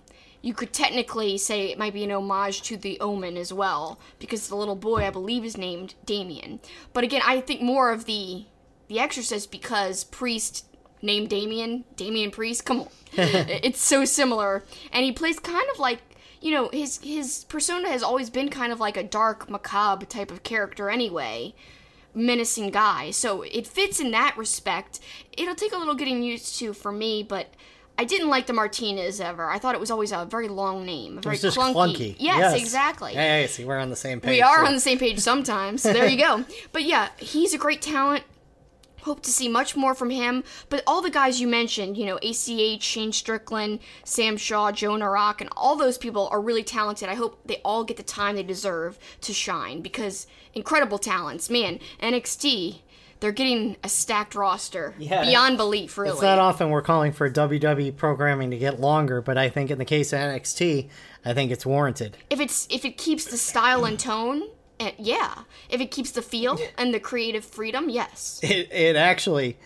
[0.43, 4.49] you could technically say it might be an homage to The Omen as well, because
[4.49, 6.61] the little boy, I believe, is named Damien.
[6.93, 8.47] But again, I think more of the
[8.89, 10.67] The Exorcist because priest
[11.03, 12.65] named Damien, Damien Priest.
[12.65, 16.01] Come on, it's so similar, and he plays kind of like
[16.41, 20.31] you know his his persona has always been kind of like a dark, macabre type
[20.31, 21.55] of character anyway,
[22.15, 23.11] menacing guy.
[23.11, 25.01] So it fits in that respect.
[25.33, 27.49] It'll take a little getting used to for me, but.
[27.99, 29.51] I didn't like the Martinez ever.
[29.51, 31.75] I thought it was always a very long name, a very just clunky.
[31.75, 32.17] clunky.
[32.19, 33.13] Yes, exactly.
[33.13, 34.31] Hey, see, we're on the same page.
[34.31, 35.83] We are so- on the same page sometimes.
[35.83, 36.47] So there you go.
[36.73, 38.25] But yeah, he's a great talent.
[39.03, 40.45] Hope to see much more from him.
[40.69, 45.41] But all the guys you mentioned, you know, ACH, Shane Strickland, Sam Shaw, Jonah Rock,
[45.41, 47.09] and all those people are really talented.
[47.09, 51.49] I hope they all get the time they deserve to shine because incredible talents.
[51.51, 52.81] Man, NXT,
[53.21, 54.95] they're getting a stacked roster.
[54.99, 55.23] Yeah.
[55.23, 56.13] Beyond belief, really.
[56.13, 59.79] It's not often we're calling for WWE programming to get longer, but I think in
[59.79, 60.89] the case of NXT,
[61.25, 62.17] I think it's warranted.
[62.31, 64.43] if it's if it keeps the style and tone,
[64.81, 65.43] and yeah.
[65.69, 68.41] If it keeps the feel and the creative freedom, yes.
[68.43, 69.59] It, it actually,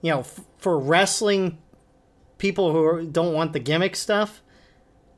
[0.00, 1.58] you know, f- for wrestling
[2.38, 4.42] people who are- don't want the gimmick stuff,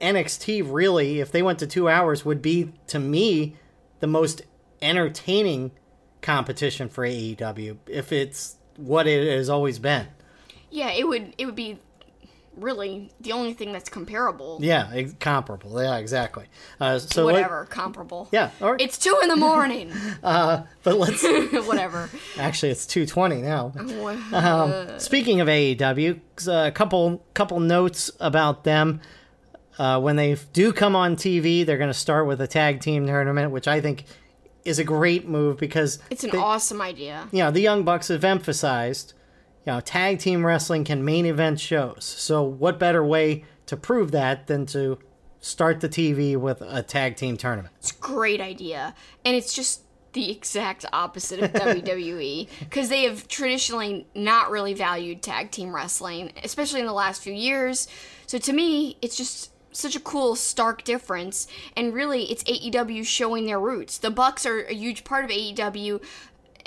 [0.01, 3.57] NXT really, if they went to two hours, would be to me
[4.01, 4.43] the most
[4.83, 5.71] entertaining
[6.21, 10.09] competition for AEW if it's what it has always been.
[10.71, 11.79] Yeah, it would it would be
[12.57, 14.59] really the only thing that's comparable.
[14.61, 15.83] Yeah, comparable.
[15.83, 16.47] Yeah, exactly.
[16.81, 18.29] Uh, so Whatever, comparable.
[18.33, 19.93] yeah, or, It's two in the morning.
[20.23, 21.23] uh, but let's
[21.67, 22.11] Whatever.
[22.39, 23.73] actually it's two twenty now.
[24.33, 29.01] Um, speaking of AEW, a couple couple notes about them.
[29.77, 33.07] Uh, when they do come on TV, they're going to start with a tag team
[33.07, 34.05] tournament, which I think
[34.65, 37.29] is a great move because It's an they- awesome idea.
[37.33, 39.15] you know, the Young Bucks have emphasized,
[39.67, 42.05] you know, tag team wrestling can main event shows.
[42.05, 44.99] So what better way to prove that than to
[45.41, 47.75] start the TV with a tag team tournament?
[47.79, 48.95] It's a great idea.
[49.25, 55.23] And it's just the exact opposite of WWE because they have traditionally not really valued
[55.23, 57.89] tag team wrestling, especially in the last few years.
[58.27, 63.47] So to me, it's just such a cool stark difference and really it's AEW showing
[63.47, 63.99] their roots.
[63.99, 66.01] The Bucks are a huge part of AEW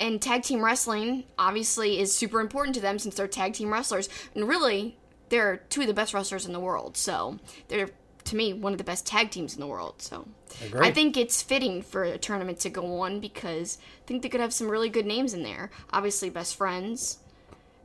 [0.00, 4.08] and tag team wrestling obviously is super important to them since they're tag team wrestlers
[4.34, 4.96] and really
[5.28, 6.96] they're two of the best wrestlers in the world.
[6.96, 7.90] So they're
[8.24, 10.00] to me one of the best tag teams in the world.
[10.02, 10.26] So
[10.64, 10.86] Agree.
[10.86, 14.40] I think it's fitting for a tournament to go on because I think they could
[14.40, 15.70] have some really good names in there.
[15.92, 17.18] Obviously, best friends,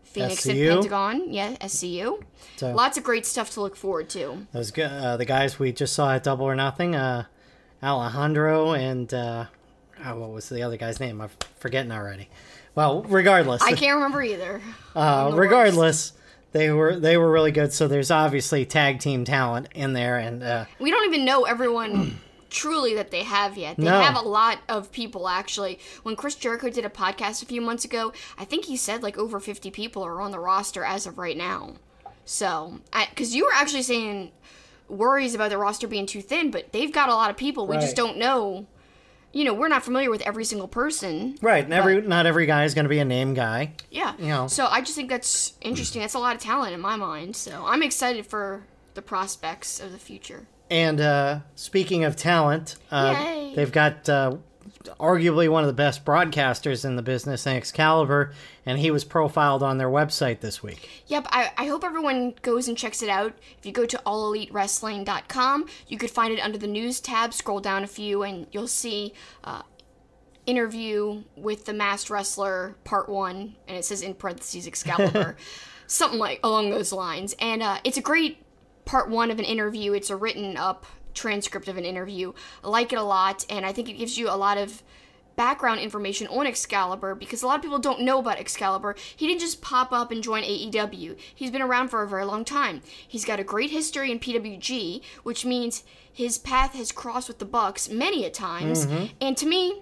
[0.04, 2.22] Fenix and Pentagon, yeah, SCU.
[2.58, 4.48] So- Lots of great stuff to look forward to.
[4.52, 7.26] Those uh, the guys we just saw at Double or Nothing, uh,
[7.82, 9.46] Alejandro and uh,
[10.06, 11.22] oh, what was the other guy's name?
[11.22, 12.30] I'm forgetting already.
[12.76, 14.62] Well, regardless, I can't remember either.
[14.96, 16.14] uh, the regardless,
[16.52, 17.72] they were they were really good.
[17.74, 22.20] So there's obviously tag team talent in there, and uh, We don't even know everyone
[22.50, 23.78] truly that they have yet.
[23.78, 24.00] They No.
[24.00, 25.80] have a lot of people actually.
[26.04, 29.18] When Chris Jericho did a podcast a few months ago, I think he said like
[29.18, 31.76] over 50 people are on the roster as of right now.
[32.26, 34.32] So, because you were actually saying
[34.88, 37.68] worries about the roster being too thin, but they've got a lot of people.
[37.68, 38.66] We just don't know.
[39.34, 41.38] You know, we're not familiar with every single person.
[41.42, 43.74] right, and every not every guy is going to be a name guy.
[43.92, 44.14] Yeah.
[44.18, 44.48] You know.
[44.48, 46.02] So I just think that's interesting.
[46.02, 47.36] That's a lot of talent in my mind.
[47.36, 50.48] So I'm excited for the prospects of the future.
[50.70, 54.38] And uh, speaking of talent, uh, they've got uh,
[55.00, 58.34] arguably one of the best broadcasters in the business in Excalibur,
[58.66, 61.04] and he was profiled on their website this week.
[61.08, 63.34] Yep, I, I hope everyone goes and checks it out.
[63.58, 67.34] If you go to allelitewrestling.com, you could find it under the news tab.
[67.34, 69.64] Scroll down a few, and you'll see uh,
[70.46, 75.38] interview with the masked wrestler part one, and it says in parentheses Excalibur,
[75.88, 77.36] something like along those lines.
[77.40, 78.44] And uh, it's a great
[78.86, 79.94] part one of an interview.
[79.94, 82.34] It's a written up transcript of an interview.
[82.64, 84.84] I like it a lot, and I think it gives you a lot of
[85.36, 88.96] background information on Excalibur because a lot of people don't know about Excalibur.
[89.16, 91.18] He didn't just pop up and join AEW.
[91.34, 92.82] He's been around for a very long time.
[93.08, 97.46] He's got a great history in PWG, which means his path has crossed with the
[97.46, 98.86] Bucks many a times.
[98.86, 99.06] Mm-hmm.
[99.22, 99.82] And to me,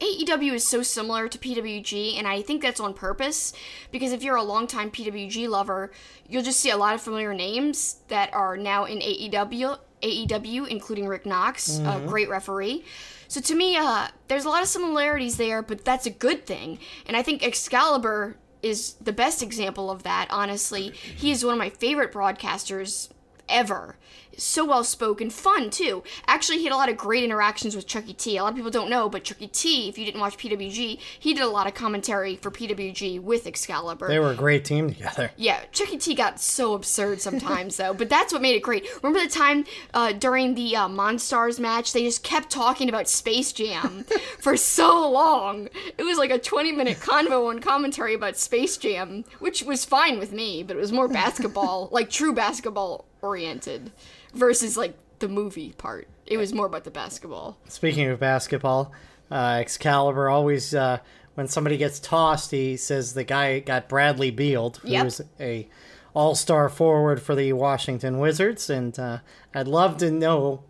[0.00, 3.52] AEW is so similar to PWG, and I think that's on purpose
[3.90, 5.90] because if you're a longtime PWG lover,
[6.28, 11.06] you'll just see a lot of familiar names that are now in AEW, AEW, including
[11.06, 12.84] Rick Knox, a great referee.
[13.28, 16.78] So to me, uh, there's a lot of similarities there, but that's a good thing.
[17.06, 20.90] And I think Excalibur is the best example of that, honestly.
[20.90, 23.10] He is one of my favorite broadcasters
[23.48, 23.96] ever.
[24.38, 26.02] So well spoken, fun too.
[26.26, 28.36] Actually, he had a lot of great interactions with Chuckie T.
[28.36, 31.34] A lot of people don't know, but Chuckie T, if you didn't watch PWG, he
[31.34, 34.08] did a lot of commentary for PWG with Excalibur.
[34.08, 35.30] They were a great team together.
[35.40, 38.86] Yeah, Chuckie T got so absurd sometimes though, but that's what made it great.
[39.02, 43.52] Remember the time uh, during the uh, Monstars match, they just kept talking about Space
[43.52, 44.04] Jam
[44.38, 45.68] for so long.
[45.96, 50.18] It was like a 20 minute convo on commentary about Space Jam, which was fine
[50.18, 53.90] with me, but it was more basketball, like true basketball oriented,
[54.34, 56.08] versus like the movie part.
[56.26, 57.58] It was more about the basketball.
[57.68, 58.92] Speaking of basketball,
[59.30, 60.98] uh, Excalibur always, uh,
[61.34, 65.02] when somebody gets tossed, he says the guy got Bradley Beald, Yep.
[65.02, 65.68] who's a
[66.14, 69.18] all-star forward for the Washington Wizards, and uh,
[69.54, 70.62] I'd love to know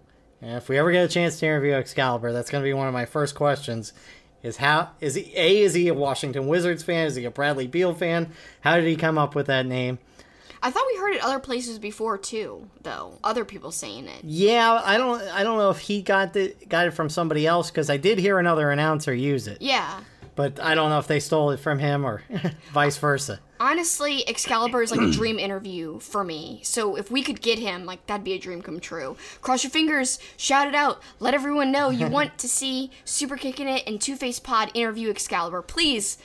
[0.42, 2.32] if we ever get a chance to interview Excalibur.
[2.32, 3.92] That's going to be one of my first questions.
[4.42, 5.32] Is how is he?
[5.34, 7.06] A is he a Washington Wizards fan?
[7.06, 8.30] Is he a Bradley Beal fan?
[8.60, 9.98] How did he come up with that name?
[10.62, 13.18] I thought we heard it other places before too, though.
[13.22, 14.24] Other people saying it.
[14.24, 17.70] Yeah, I don't, I don't know if he got the got it from somebody else
[17.70, 19.58] because I did hear another announcer use it.
[19.60, 20.00] Yeah.
[20.34, 22.22] but I don't know if they stole it from him or
[22.72, 23.40] vice versa.
[23.60, 26.60] Honestly, Excalibur is like a dream interview for me.
[26.62, 29.16] So if we could get him, like that'd be a dream come true.
[29.42, 33.66] Cross your fingers, shout it out, let everyone know you want to see Super Kicking
[33.68, 35.60] It and Two Face Pod interview Excalibur.
[35.62, 36.18] Please,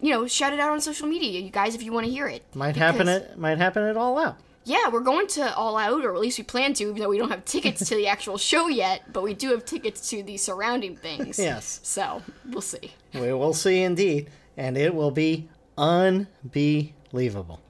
[0.00, 2.28] you know, shout it out on social media, you guys, if you want to hear
[2.28, 2.44] it.
[2.54, 4.36] Might happen Because- at might happen at all out.
[4.68, 7.18] Yeah, we're going to All Out, or at least we plan to, even though we
[7.18, 9.12] don't have tickets to the actual show yet.
[9.12, 11.38] But we do have tickets to the surrounding things.
[11.38, 11.78] Yes.
[11.84, 12.92] So we'll see.
[13.14, 17.60] We will see indeed, and it will be unbelievable.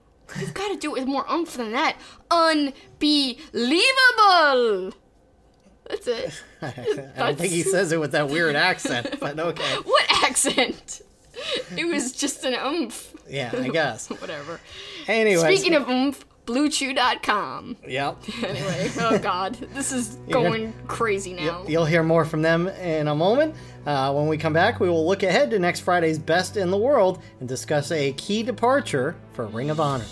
[0.41, 1.99] You've got to do it with more oomph than that.
[2.31, 3.43] Unbelievable.
[5.89, 6.43] That's it.
[6.63, 6.73] I
[7.19, 9.75] don't think he says it with that weird accent, but okay.
[9.85, 11.03] What accent?
[11.77, 13.15] It was just an oomph.
[13.29, 14.09] Yeah, I guess.
[14.21, 14.61] Whatever.
[15.09, 17.77] Anyway, Speaking of oomph, BlueChew.com.
[17.89, 21.65] yep, Anyway, oh god, this is going crazy now.
[21.67, 23.55] you'll hear more from them in a moment.
[23.85, 26.77] Uh, when we come back, we will look ahead to next Friday's Best in the
[26.79, 30.07] World and discuss a key departure for Ring of Honor.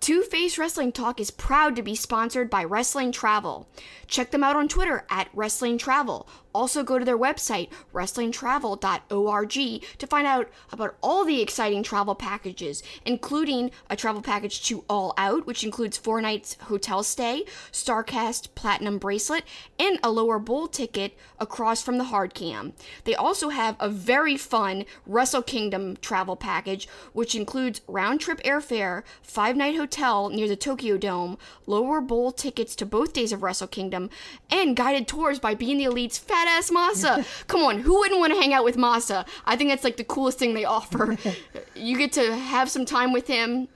[0.00, 3.68] Two Face Wrestling Talk is proud to be sponsored by Wrestling Travel.
[4.08, 6.28] Check them out on Twitter at Wrestling Travel.
[6.54, 9.52] Also, go to their website, wrestlingtravel.org,
[9.98, 15.14] to find out about all the exciting travel packages, including a travel package to All
[15.16, 19.44] Out, which includes four nights hotel stay, Starrcast Platinum Bracelet,
[19.78, 22.74] and a lower bowl ticket across from the hard cam.
[23.04, 29.02] They also have a very fun Wrestle Kingdom travel package, which includes round trip airfare,
[29.22, 33.66] five night hotel near the Tokyo Dome, lower bowl tickets to both days of Wrestle
[33.68, 34.10] Kingdom,
[34.50, 37.24] and guided tours by Being the Elite's ass Masa.
[37.46, 39.26] Come on, who wouldn't want to hang out with Masa?
[39.44, 41.16] I think that's like the coolest thing they offer.
[41.74, 43.68] you get to have some time with him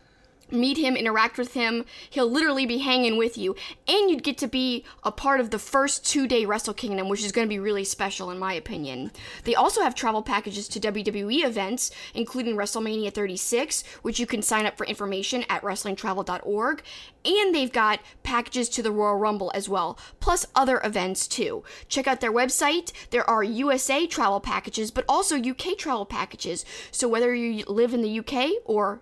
[0.51, 1.85] meet him, interact with him.
[2.11, 3.57] He'll literally be hanging with you.
[3.89, 7.25] And you'd get to be a part of the first two day Wrestle Kingdom, which
[7.25, 9.11] is going to be really special, in my opinion.
[9.45, 14.67] They also have travel packages to WWE events, including WrestleMania 36, which you can sign
[14.67, 16.83] up for information at WrestlingTravel.org.
[17.25, 21.65] And they've got packages to the Royal Rumble as well, plus other events too.
[21.89, 22.93] Check out their website.
[23.11, 26.65] There are USA travel packages, but also UK travel packages.
[26.91, 29.01] So whether you live in the UK or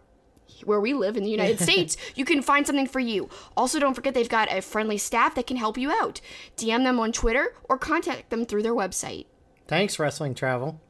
[0.65, 3.29] where we live in the United States, you can find something for you.
[3.57, 6.21] Also, don't forget they've got a friendly staff that can help you out.
[6.57, 9.27] DM them on Twitter or contact them through their website.
[9.67, 10.81] Thanks, Wrestling Travel.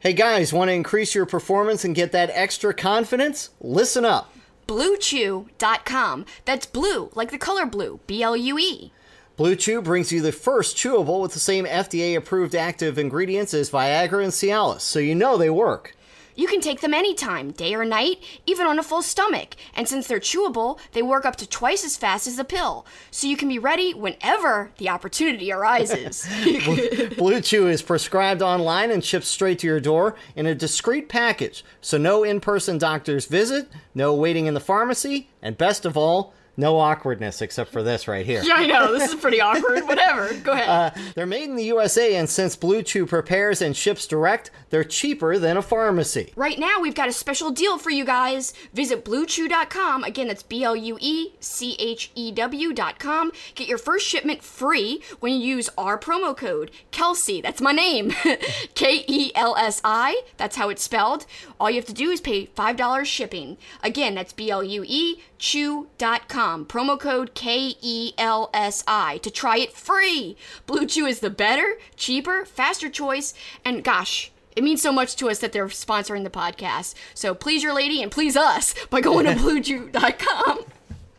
[0.00, 3.50] Hey guys, want to increase your performance and get that extra confidence?
[3.60, 4.32] Listen up.
[4.66, 6.24] BlueChew.com.
[6.44, 8.92] That's blue, like the color blue, B L U E.
[9.36, 13.70] Blue Chew brings you the first chewable with the same FDA approved active ingredients as
[13.70, 15.96] Viagra and Cialis, so you know they work.
[16.40, 19.56] You can take them anytime, day or night, even on a full stomach.
[19.74, 22.86] And since they're chewable, they work up to twice as fast as a pill.
[23.10, 26.26] So you can be ready whenever the opportunity arises.
[27.18, 31.62] Blue Chew is prescribed online and shipped straight to your door in a discreet package,
[31.82, 36.32] so no in person doctor's visit, no waiting in the pharmacy, and best of all,
[36.60, 38.42] no awkwardness except for this right here.
[38.44, 38.92] yeah, I know.
[38.92, 39.84] This is pretty awkward.
[39.88, 40.32] Whatever.
[40.34, 40.68] Go ahead.
[40.68, 44.84] Uh, they're made in the USA, and since Blue Chew prepares and ships direct, they're
[44.84, 46.32] cheaper than a pharmacy.
[46.36, 48.52] Right now, we've got a special deal for you guys.
[48.74, 50.04] Visit bluechew.com.
[50.04, 53.32] Again, that's B L U E C H E W.com.
[53.54, 57.40] Get your first shipment free when you use our promo code Kelsey.
[57.40, 58.10] That's my name.
[58.74, 60.22] K E L S I.
[60.36, 61.26] That's how it's spelled.
[61.58, 63.56] All you have to do is pay $5 shipping.
[63.82, 66.66] Again, that's B L U E chew.com.
[66.66, 70.36] Promo code K E L S I to try it free.
[70.66, 73.34] Blue Chew is the better, cheaper, faster choice,
[73.64, 76.94] and gosh, it means so much to us that they're sponsoring the podcast.
[77.14, 80.64] So please your lady and please us by going to bluechew.com.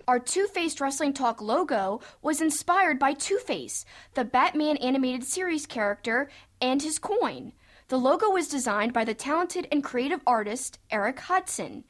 [0.07, 5.65] Our Two Faced Wrestling Talk logo was inspired by Two Face, the Batman animated series
[5.65, 7.53] character, and his coin.
[7.88, 11.84] The logo was designed by the talented and creative artist Eric Hudson.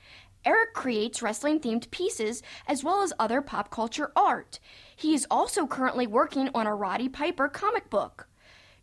[0.46, 4.60] Eric creates wrestling themed pieces as well as other pop culture art.
[4.96, 8.28] He is also currently working on a Roddy Piper comic book.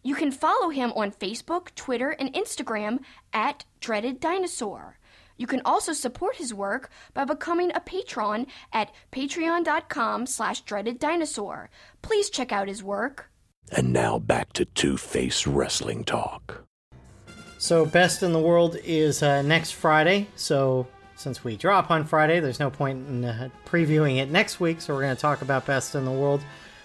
[0.02, 3.00] You can follow him on Facebook, Twitter, and Instagram
[3.32, 4.98] at Dreaded Dinosaur.
[5.38, 11.70] You can also support his work by becoming a patron at patreon.com slash dreaded dinosaur.
[12.02, 13.30] Please check out his work.
[13.70, 16.64] And now back to Two Face Wrestling Talk.
[17.58, 20.28] So, Best in the World is uh, next Friday.
[20.36, 20.86] So,
[21.18, 24.80] since we drop on Friday, there's no point in uh, previewing it next week.
[24.80, 26.42] So, we're going to talk about Best in the World.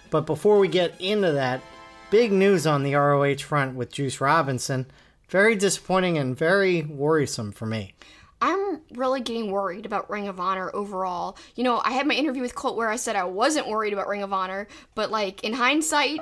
[0.10, 1.62] But before we get into that,
[2.10, 4.86] big news on the ROH front with Juice Robinson.
[5.30, 7.96] Very disappointing and very worrisome for me.
[8.42, 11.38] I'm really getting worried about Ring of Honor overall.
[11.56, 14.08] You know, I had my interview with Colt where I said I wasn't worried about
[14.08, 16.20] Ring of Honor, but like in hindsight,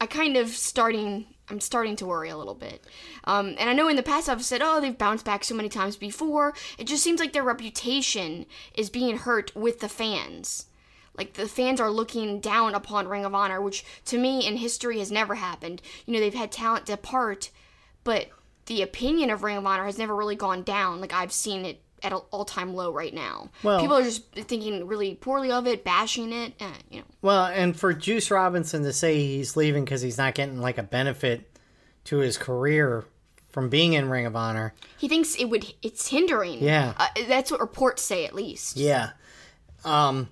[0.00, 2.84] I kind of starting I'm starting to worry a little bit.
[3.24, 5.68] Um, and I know in the past I've said, oh, they've bounced back so many
[5.68, 6.54] times before.
[6.78, 10.66] It just seems like their reputation is being hurt with the fans.
[11.16, 14.98] Like the fans are looking down upon Ring of Honor, which to me in history
[15.00, 15.82] has never happened.
[16.06, 17.50] You know, they've had talent depart,
[18.04, 18.28] but
[18.66, 21.00] the opinion of Ring of Honor has never really gone down.
[21.00, 23.50] Like I've seen it at an all-time low right now.
[23.62, 26.54] Well- People are just thinking really poorly of it, bashing it.
[26.60, 30.34] Uh, you know, Well, and for Juice Robinson to say he's leaving because he's not
[30.34, 31.50] getting like a benefit
[32.04, 33.04] to his career
[33.50, 34.72] from being in Ring of Honor.
[34.98, 35.72] he thinks it would.
[35.82, 36.62] It's hindering.
[36.62, 36.94] Yeah.
[36.96, 38.76] uh, that's what reports say at least.
[38.76, 39.10] Yeah.
[39.84, 40.28] Um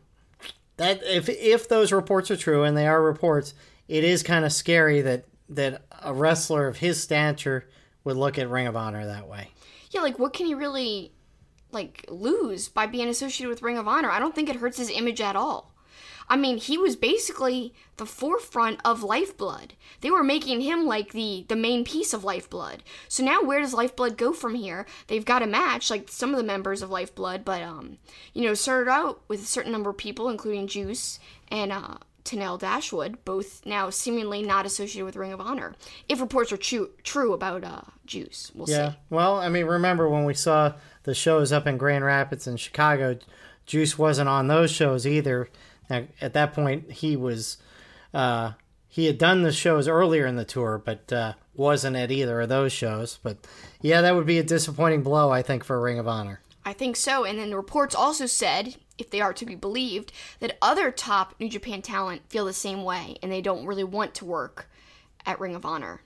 [0.77, 3.55] that if if those reports are true and they are reports,
[3.89, 7.67] it is kind of scary that that a wrestler of his stature
[8.05, 9.51] would look at Ring of Honor that way.
[9.91, 11.11] Yeah, like what can he really
[11.71, 14.11] like lose by being associated with Ring of Honor?
[14.11, 15.73] I don't think it hurts his image at all.
[16.31, 19.73] I mean, he was basically the forefront of Lifeblood.
[20.03, 22.83] They were making him like the the main piece of Lifeblood.
[23.09, 24.85] So now where does Lifeblood go from here?
[25.07, 27.97] They've got a match like some of the members of Lifeblood, but um,
[28.35, 31.19] you know, started out with a certain number of people including Juice
[31.51, 35.75] and uh Tenille Dashwood, both now seemingly not associated with Ring of Honor.
[36.11, 38.77] If reports are true true about uh Juice, we'll Yeah.
[38.77, 38.83] see.
[38.83, 38.93] Yeah.
[39.09, 40.75] Well, I mean, remember when we saw
[41.09, 43.19] the shows up in Grand Rapids and Chicago,
[43.65, 45.49] Juice wasn't on those shows either.
[45.89, 47.57] Now, at that point, he was
[48.13, 48.53] uh,
[48.89, 52.51] he had done the shows earlier in the tour, but uh, wasn't at either of
[52.51, 53.19] those shows.
[53.23, 53.39] But
[53.81, 56.43] yeah, that would be a disappointing blow, I think, for Ring of Honor.
[56.63, 57.25] I think so.
[57.25, 61.35] And then the reports also said, if they are to be believed, that other top
[61.41, 64.69] New Japan talent feel the same way and they don't really want to work
[65.25, 66.03] at Ring of Honor.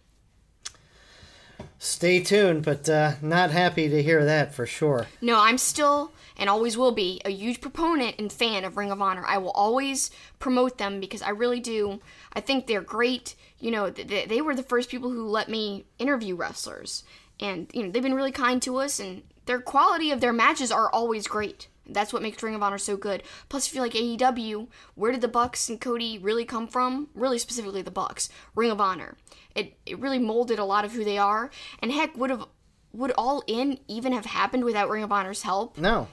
[1.84, 5.08] Stay tuned, but uh, not happy to hear that for sure.
[5.20, 9.02] No, I'm still and always will be a huge proponent and fan of Ring of
[9.02, 9.24] Honor.
[9.26, 12.00] I will always promote them because I really do.
[12.34, 13.34] I think they're great.
[13.58, 17.02] You know, th- they were the first people who let me interview wrestlers,
[17.40, 20.70] and you know they've been really kind to us, and their quality of their matches
[20.70, 21.66] are always great.
[21.86, 23.22] That's what makes Ring of Honor so good.
[23.48, 27.08] Plus, if you like AEW, where did the Bucks and Cody really come from?
[27.14, 28.28] Really specifically the Bucks.
[28.54, 29.16] Ring of Honor.
[29.54, 32.46] It it really molded a lot of who they are, and heck, would have
[32.92, 35.78] would All In even have happened without Ring of Honor's help?
[35.78, 36.08] No,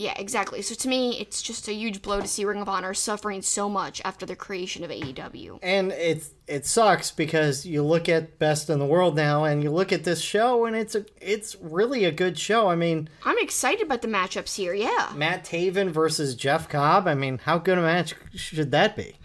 [0.00, 0.62] Yeah, exactly.
[0.62, 3.68] So to me, it's just a huge blow to see Ring of Honor suffering so
[3.68, 5.58] much after the creation of AEW.
[5.62, 9.70] and it it sucks because you look at Best in the World now, and you
[9.70, 12.68] look at this show, and it's a it's really a good show.
[12.68, 14.72] I mean, I'm excited about the matchups here.
[14.72, 17.06] Yeah, Matt Taven versus Jeff Cobb.
[17.06, 19.16] I mean, how good a match should that be?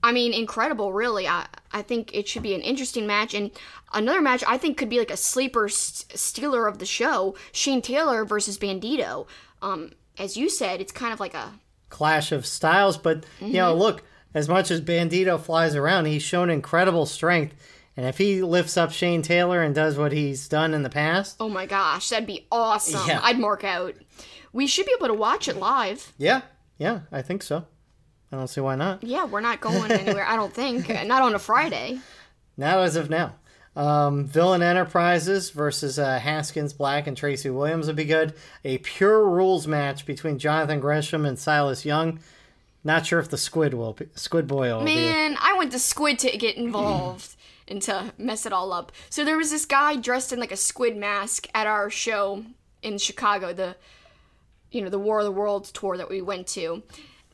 [0.00, 1.26] I mean, incredible, really.
[1.26, 3.34] I, I think it should be an interesting match.
[3.34, 3.50] And
[3.92, 7.82] another match I think could be like a sleeper st- stealer of the show Shane
[7.82, 9.26] Taylor versus Bandito.
[9.60, 11.52] Um, as you said, it's kind of like a.
[11.88, 12.96] clash of styles.
[12.98, 13.80] But you know, mm-hmm.
[13.80, 14.02] look,
[14.34, 17.54] as much as Bandito flies around, he's shown incredible strength.
[17.96, 21.36] And if he lifts up Shane Taylor and does what he's done in the past,
[21.40, 23.06] Oh my gosh, that'd be awesome.
[23.06, 23.20] Yeah.
[23.22, 23.94] I'd mark out.
[24.52, 26.12] We should be able to watch it live.
[26.16, 26.42] yeah,
[26.78, 27.66] yeah, I think so.
[28.32, 29.02] I don't see why not.
[29.02, 30.88] Yeah, we're not going anywhere, I don't think.
[31.06, 31.98] Not on a Friday.
[32.56, 33.34] Not as of now.
[33.76, 38.34] Um, Villain Enterprises versus uh, Haskins Black and Tracy Williams would be good.
[38.64, 42.18] A pure rules match between Jonathan Gresham and Silas Young.
[42.82, 44.94] Not sure if the Squid will be, Squid Boy will be.
[44.94, 47.36] Man, I went to Squid to get involved
[47.68, 48.90] and to mess it all up.
[49.08, 52.44] So there was this guy dressed in like a squid mask at our show
[52.82, 53.76] in Chicago, the
[54.70, 56.82] you know, the War of the Worlds tour that we went to.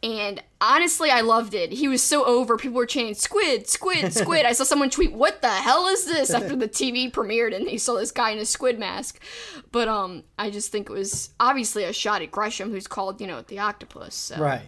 [0.03, 1.73] And honestly, I loved it.
[1.73, 2.57] He was so over.
[2.57, 6.31] People were chanting "Squid, Squid, Squid." I saw someone tweet, "What the hell is this?"
[6.31, 9.21] after the TV premiered, and they saw this guy in a squid mask.
[9.73, 13.27] But um, I just think it was obviously a shot at Gresham, who's called, you
[13.27, 14.15] know, the octopus.
[14.15, 14.37] So.
[14.37, 14.63] Right.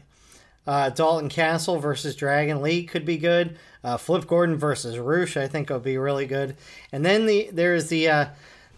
[0.66, 3.58] Uh, Dalton Castle versus Dragon Lee could be good.
[3.82, 6.56] Uh, Flip Gordon versus Rush, I think, will be really good.
[6.92, 8.26] And then the there's the uh,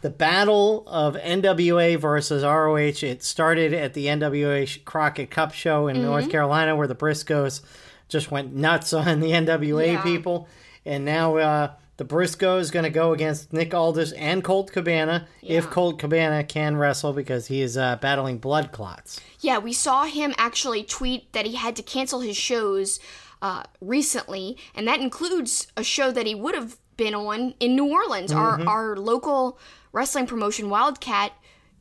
[0.03, 3.07] the battle of NWA versus ROH.
[3.07, 7.61] It started at the NWA Crockett Cup show in North Carolina, where the Briscoes
[8.09, 10.03] just went nuts on the NWA Yeah.
[10.03, 10.49] people,
[10.85, 15.69] and now uh, the Briscoes going to go against Nick Aldis and Colt Cabana if
[15.71, 19.21] Colt Cabana can wrestle because he is uh, battling blood clots.
[19.41, 22.99] Yeah, we saw him actually tweet that he had to cancel his shows
[23.43, 27.91] uh, recently, and that includes a show that he would have been on in New
[27.91, 28.33] Orleans.
[28.33, 29.59] Our our local
[29.93, 31.33] wrestling promotion, Wildcat,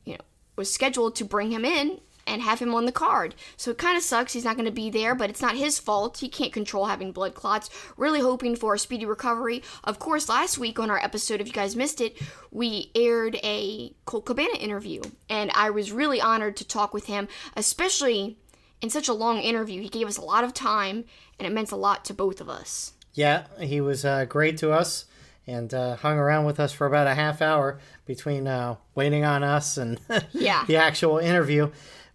[0.06, 0.24] you know,
[0.56, 2.00] was scheduled to bring him in
[2.30, 3.34] and have him on the card.
[3.58, 5.80] So it kind of sucks he's not going to be there, but it's not his
[5.80, 6.20] fault.
[6.20, 7.70] He can't control having blood clots.
[7.98, 9.64] Really hoping for a speedy recovery.
[9.84, 13.96] Of course, last week on our episode, if you guys missed it, we aired a
[14.06, 18.38] Colt Cabana interview, and I was really honored to talk with him, especially
[18.80, 19.82] in such a long interview.
[19.82, 21.06] He gave us a lot of time,
[21.40, 22.94] and it meant a lot to both of us.
[23.14, 25.06] Yeah, he was uh, great to us
[25.50, 29.44] and uh, hung around with us for about a half hour between uh, waiting on
[29.44, 30.00] us and
[30.32, 30.64] Yeah.
[30.68, 31.72] the actual interview.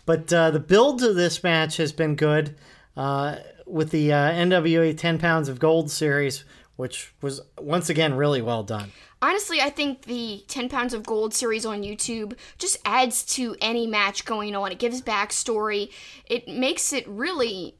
[0.06, 2.54] But uh, the build to this match has been good
[2.96, 6.44] uh, with the uh, NWA 10 Pounds of Gold series,
[6.76, 8.92] which was once again really well done.
[9.22, 13.86] Honestly, I think the 10 Pounds of Gold series on YouTube just adds to any
[13.86, 14.70] match going on.
[14.72, 15.90] It gives backstory.
[16.26, 17.76] It makes it really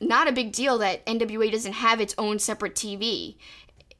[0.00, 3.36] not a big deal that NWA doesn't have its own separate TV.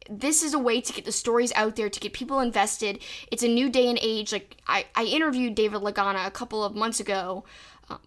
[0.09, 3.01] This is a way to get the stories out there, to get people invested.
[3.31, 4.33] It's a new day and age.
[4.33, 7.45] Like, I, I interviewed David Lagana a couple of months ago
[7.89, 7.99] um,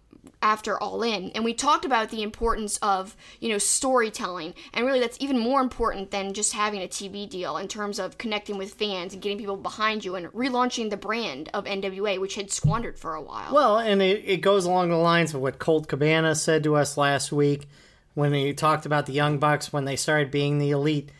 [0.42, 4.54] after All In, and we talked about the importance of, you know, storytelling.
[4.72, 8.18] And really, that's even more important than just having a TV deal in terms of
[8.18, 12.34] connecting with fans and getting people behind you and relaunching the brand of NWA, which
[12.34, 13.54] had squandered for a while.
[13.54, 16.96] Well, and it, it goes along the lines of what Colt Cabana said to us
[16.96, 17.68] last week
[18.14, 21.10] when he talked about the Young Bucks when they started being the elite.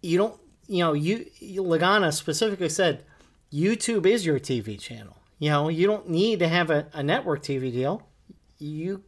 [0.00, 3.04] You don't, you know, you Lagana specifically said
[3.52, 5.16] YouTube is your TV channel.
[5.38, 8.02] You know, you don't need to have a, a network TV deal.
[8.58, 9.04] You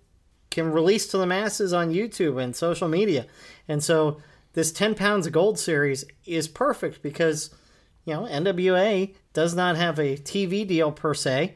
[0.50, 3.26] can release to the masses on YouTube and social media.
[3.68, 4.20] And so
[4.52, 7.50] this 10 pounds of gold series is perfect because,
[8.04, 11.54] you know, NWA does not have a TV deal per se,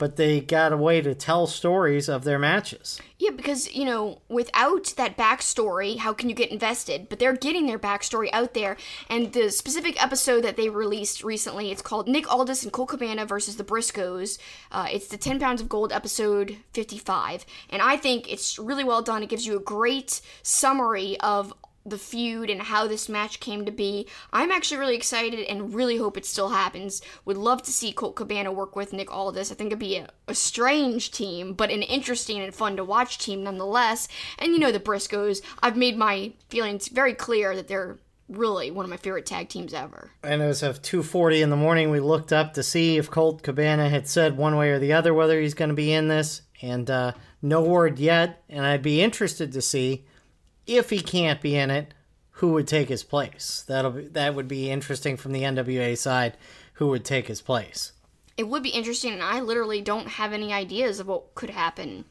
[0.00, 2.98] but they got a way to tell stories of their matches.
[3.18, 7.10] Yeah, because, you know, without that backstory, how can you get invested?
[7.10, 8.78] But they're getting their backstory out there.
[9.10, 13.26] And the specific episode that they released recently, it's called Nick Aldis and Colt Cabana
[13.26, 14.38] versus the Briscoes.
[14.72, 17.44] Uh, it's the 10 Pounds of Gold episode 55.
[17.68, 19.22] And I think it's really well done.
[19.22, 21.52] It gives you a great summary of
[21.84, 24.06] the feud and how this match came to be.
[24.32, 27.00] I'm actually really excited and really hope it still happens.
[27.24, 29.50] Would love to see Colt Cabana work with Nick Aldis.
[29.50, 33.18] I think it'd be a, a strange team, but an interesting and fun to watch
[33.18, 34.08] team nonetheless.
[34.38, 35.40] And you know the Briscoes.
[35.62, 39.74] I've made my feelings very clear that they're really one of my favorite tag teams
[39.74, 40.12] ever.
[40.22, 43.88] And as of 2:40 in the morning, we looked up to see if Colt Cabana
[43.88, 46.88] had said one way or the other whether he's going to be in this, and
[46.90, 47.12] uh,
[47.42, 48.42] no word yet.
[48.48, 50.04] And I'd be interested to see
[50.66, 51.94] if he can't be in it,
[52.32, 53.64] who would take his place.
[53.66, 56.36] That'll be, that would be interesting from the NWA side,
[56.74, 57.92] who would take his place.
[58.36, 62.06] It would be interesting, and I literally don't have any ideas of what could happen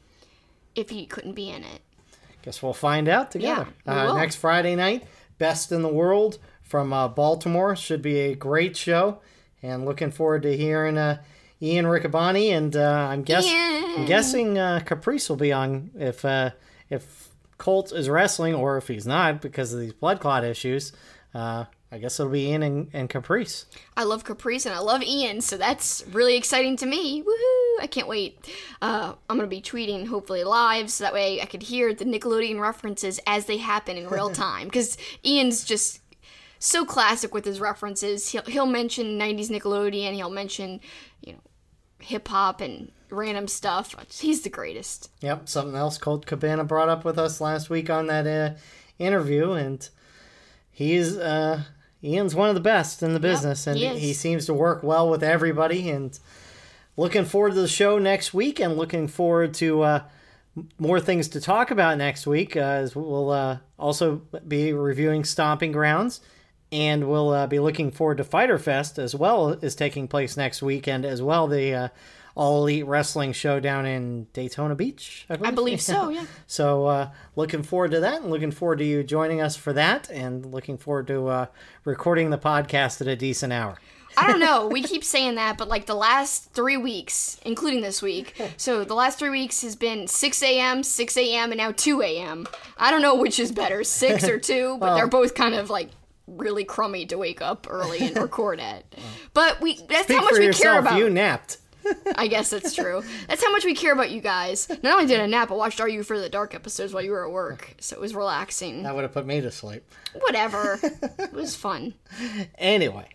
[0.74, 1.80] if he couldn't be in it.
[2.42, 5.04] Guess we'll find out together Yeah, uh, next Friday night.
[5.38, 9.18] Best in the world from uh, Baltimore should be a great show,
[9.62, 11.20] and looking forward to hearing uh,
[11.60, 16.50] Ian Riccaboni and uh, I'm guess I'm guessing uh, Caprice will be on if uh,
[16.88, 17.29] if
[17.60, 20.92] Colt is wrestling, or if he's not because of these blood clot issues,
[21.34, 23.66] uh, I guess it'll be Ian and, and Caprice.
[23.98, 27.22] I love Caprice and I love Ian, so that's really exciting to me.
[27.22, 27.82] Woohoo!
[27.82, 28.48] I can't wait.
[28.80, 32.58] Uh, I'm gonna be tweeting hopefully live, so that way I could hear the Nickelodeon
[32.58, 34.68] references as they happen in real time.
[34.68, 36.00] Because Ian's just
[36.60, 38.30] so classic with his references.
[38.30, 40.14] He'll he'll mention '90s Nickelodeon.
[40.14, 40.80] He'll mention
[41.20, 41.40] you know
[42.02, 43.94] hip hop and random stuff.
[44.10, 45.10] He's the greatest.
[45.20, 48.56] Yep, something else Colt Cabana brought up with us last week on that uh,
[48.98, 49.88] interview, and
[50.70, 51.64] he's uh,
[52.02, 55.10] Ian's one of the best in the business, and he he seems to work well
[55.10, 55.90] with everybody.
[55.90, 56.18] And
[56.96, 60.02] looking forward to the show next week, and looking forward to uh,
[60.78, 62.56] more things to talk about next week.
[62.56, 66.20] Uh, as we'll uh, also be reviewing Stomping Grounds.
[66.72, 70.62] And we'll uh, be looking forward to Fyter Fest as well is taking place next
[70.62, 71.48] weekend as well.
[71.48, 71.88] The uh,
[72.36, 75.52] All Elite Wrestling Show down in Daytona Beach, I believe.
[75.52, 76.08] I believe so.
[76.10, 76.24] Yeah.
[76.46, 80.08] So uh, looking forward to that, and looking forward to you joining us for that,
[80.10, 81.46] and looking forward to uh,
[81.84, 83.78] recording the podcast at a decent hour.
[84.16, 84.66] I don't know.
[84.66, 88.94] We keep saying that, but like the last three weeks, including this week, so the
[88.94, 92.46] last three weeks has been 6 a.m., 6 a.m., and now 2 a.m.
[92.78, 95.90] I don't know which is better, 6 or 2, but they're both kind of like
[96.36, 98.84] really crummy to wake up early and record at.
[99.34, 100.62] But we that's how much we yourself.
[100.62, 100.98] care about.
[100.98, 101.58] You napped.
[102.16, 103.02] I guess that's true.
[103.26, 104.68] That's how much we care about you guys.
[104.82, 107.02] Not only did I nap, I watched Are You Afraid of the Dark episodes while
[107.02, 108.82] you were at work, so it was relaxing.
[108.82, 109.82] That would have put me to sleep.
[110.26, 110.78] Whatever.
[111.18, 111.94] it was fun.
[112.58, 113.08] Anyway,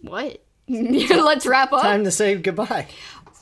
[0.00, 0.42] What?
[0.68, 1.82] Let's wrap up.
[1.82, 2.86] time to say goodbye.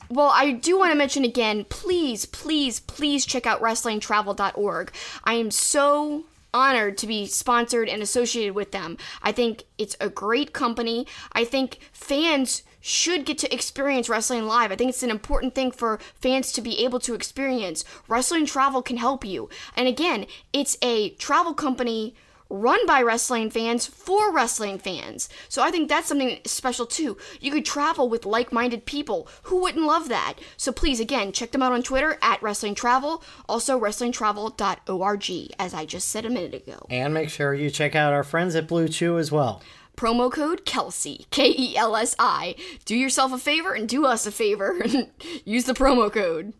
[0.09, 4.91] Well, I do want to mention again, please, please, please check out WrestlingTravel.org.
[5.23, 8.97] I am so honored to be sponsored and associated with them.
[9.21, 11.07] I think it's a great company.
[11.33, 14.71] I think fans should get to experience wrestling live.
[14.71, 17.83] I think it's an important thing for fans to be able to experience.
[18.07, 19.49] Wrestling Travel can help you.
[19.75, 22.15] And again, it's a travel company
[22.49, 25.29] run by wrestling fans for wrestling fans.
[25.47, 27.17] So I think that's something special too.
[27.39, 29.27] You could travel with like minded people.
[29.43, 30.35] Who wouldn't love that?
[30.57, 35.85] So please, again, check them out on Twitter at Wrestling Travel, also wrestlingtravel.org, as I
[35.85, 36.85] just said a minute ago.
[36.89, 39.61] And make sure you check out our friends at Blue Chew as well.
[39.95, 42.55] Promo code Kelsey, K E L S I.
[42.85, 44.79] Do yourself a favor and do us a favor.
[44.81, 45.09] And
[45.45, 46.53] use the promo code.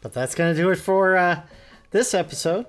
[0.00, 1.42] But that's going to do it for uh,
[1.90, 2.66] this episode.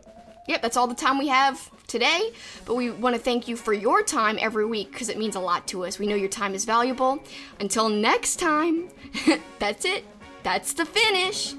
[0.51, 2.33] Yep, that's all the time we have today.
[2.65, 5.39] But we want to thank you for your time every week because it means a
[5.39, 5.97] lot to us.
[5.97, 7.23] We know your time is valuable.
[7.61, 8.89] Until next time,
[9.59, 10.03] that's it.
[10.43, 11.55] That's the finish.